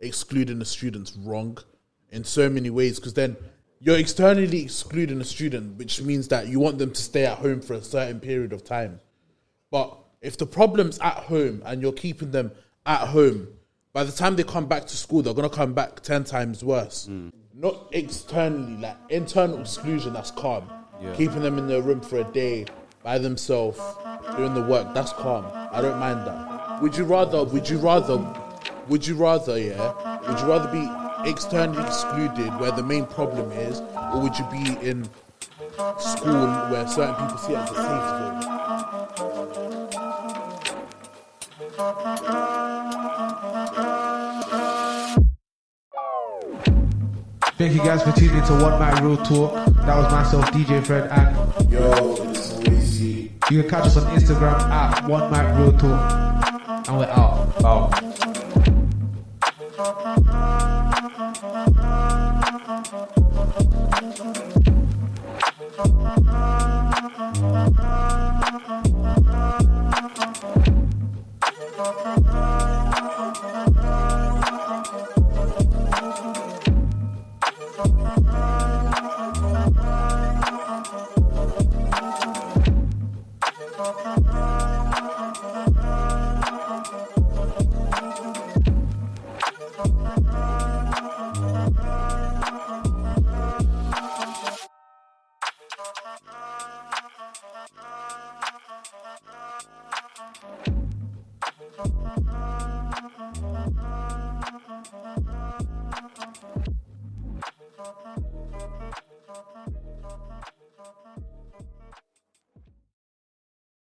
excluding 0.00 0.58
the 0.58 0.64
students 0.64 1.16
wrong 1.16 1.58
in 2.10 2.24
so 2.24 2.50
many 2.50 2.68
ways 2.70 2.98
because 2.98 3.14
then 3.14 3.36
you're 3.78 3.98
externally 3.98 4.62
excluding 4.62 5.20
a 5.20 5.24
student, 5.24 5.78
which 5.78 6.02
means 6.02 6.28
that 6.28 6.48
you 6.48 6.60
want 6.60 6.78
them 6.78 6.92
to 6.92 7.02
stay 7.02 7.24
at 7.24 7.38
home 7.38 7.60
for 7.60 7.74
a 7.74 7.82
certain 7.82 8.20
period 8.20 8.52
of 8.52 8.62
time. 8.62 9.00
But 9.70 10.01
if 10.22 10.38
the 10.38 10.46
problem's 10.46 10.98
at 11.00 11.14
home 11.14 11.62
and 11.66 11.82
you're 11.82 11.92
keeping 11.92 12.30
them 12.30 12.52
at 12.86 13.08
home, 13.08 13.48
by 13.92 14.04
the 14.04 14.12
time 14.12 14.36
they 14.36 14.44
come 14.44 14.66
back 14.66 14.86
to 14.86 14.96
school, 14.96 15.22
they're 15.22 15.34
gonna 15.34 15.50
come 15.50 15.74
back 15.74 16.00
ten 16.00 16.24
times 16.24 16.64
worse. 16.64 17.08
Mm. 17.10 17.32
Not 17.54 17.88
externally, 17.92 18.76
like 18.78 18.96
internal 19.10 19.60
exclusion. 19.60 20.14
That's 20.14 20.30
calm. 20.30 20.70
Yeah. 21.02 21.14
Keeping 21.14 21.42
them 21.42 21.58
in 21.58 21.66
their 21.66 21.82
room 21.82 22.00
for 22.00 22.18
a 22.18 22.24
day 22.24 22.64
by 23.02 23.18
themselves, 23.18 23.78
doing 24.36 24.54
the 24.54 24.62
work. 24.62 24.94
That's 24.94 25.12
calm. 25.12 25.44
I 25.72 25.82
don't 25.82 25.98
mind 25.98 26.26
that. 26.26 26.80
Would 26.80 26.96
you 26.96 27.04
rather? 27.04 27.44
Would 27.44 27.68
you 27.68 27.78
rather 27.78 28.16
would 28.88 29.06
you 29.06 29.14
rather, 29.14 29.58
yeah, 29.58 30.28
would 30.28 30.40
you 30.40 30.46
rather 30.46 30.70
be 30.70 31.30
externally 31.30 31.82
excluded 31.82 32.58
where 32.58 32.72
the 32.72 32.82
main 32.82 33.06
problem 33.06 33.50
is, 33.52 33.80
or 34.12 34.20
would 34.20 34.36
you 34.36 34.44
be 34.50 34.86
in 34.86 35.08
school 35.98 36.46
where 36.70 36.86
certain 36.88 37.14
people 37.14 37.38
see 37.38 37.52
it 37.52 37.58
as 37.58 37.70
a 37.70 37.74
safe 37.74 37.84
zone? 37.84 38.31
Thank 47.58 47.74
you 47.74 47.78
guys 47.78 48.04
for 48.04 48.12
tuning 48.12 48.36
into 48.36 48.52
One 48.52 48.78
Mic 48.78 49.00
Real 49.02 49.16
Talk. 49.16 49.54
That 49.84 49.96
was 49.96 50.12
myself, 50.12 50.44
DJ 50.52 50.86
Fred, 50.86 51.10
and 51.10 51.72
yo, 51.72 52.14
it's 52.30 52.52
Weezy. 52.52 53.32
You 53.50 53.62
can 53.62 53.68
catch 53.68 53.86
us 53.86 53.96
on 53.96 54.04
Instagram 54.16 54.60
at 54.60 55.08
One 55.08 55.28
Mic 55.32 55.58
Real 55.58 55.76
Talk, 55.76 56.88
and 56.88 56.98
we're 56.98 57.06
out. 57.06 57.64
Out. 57.64 57.92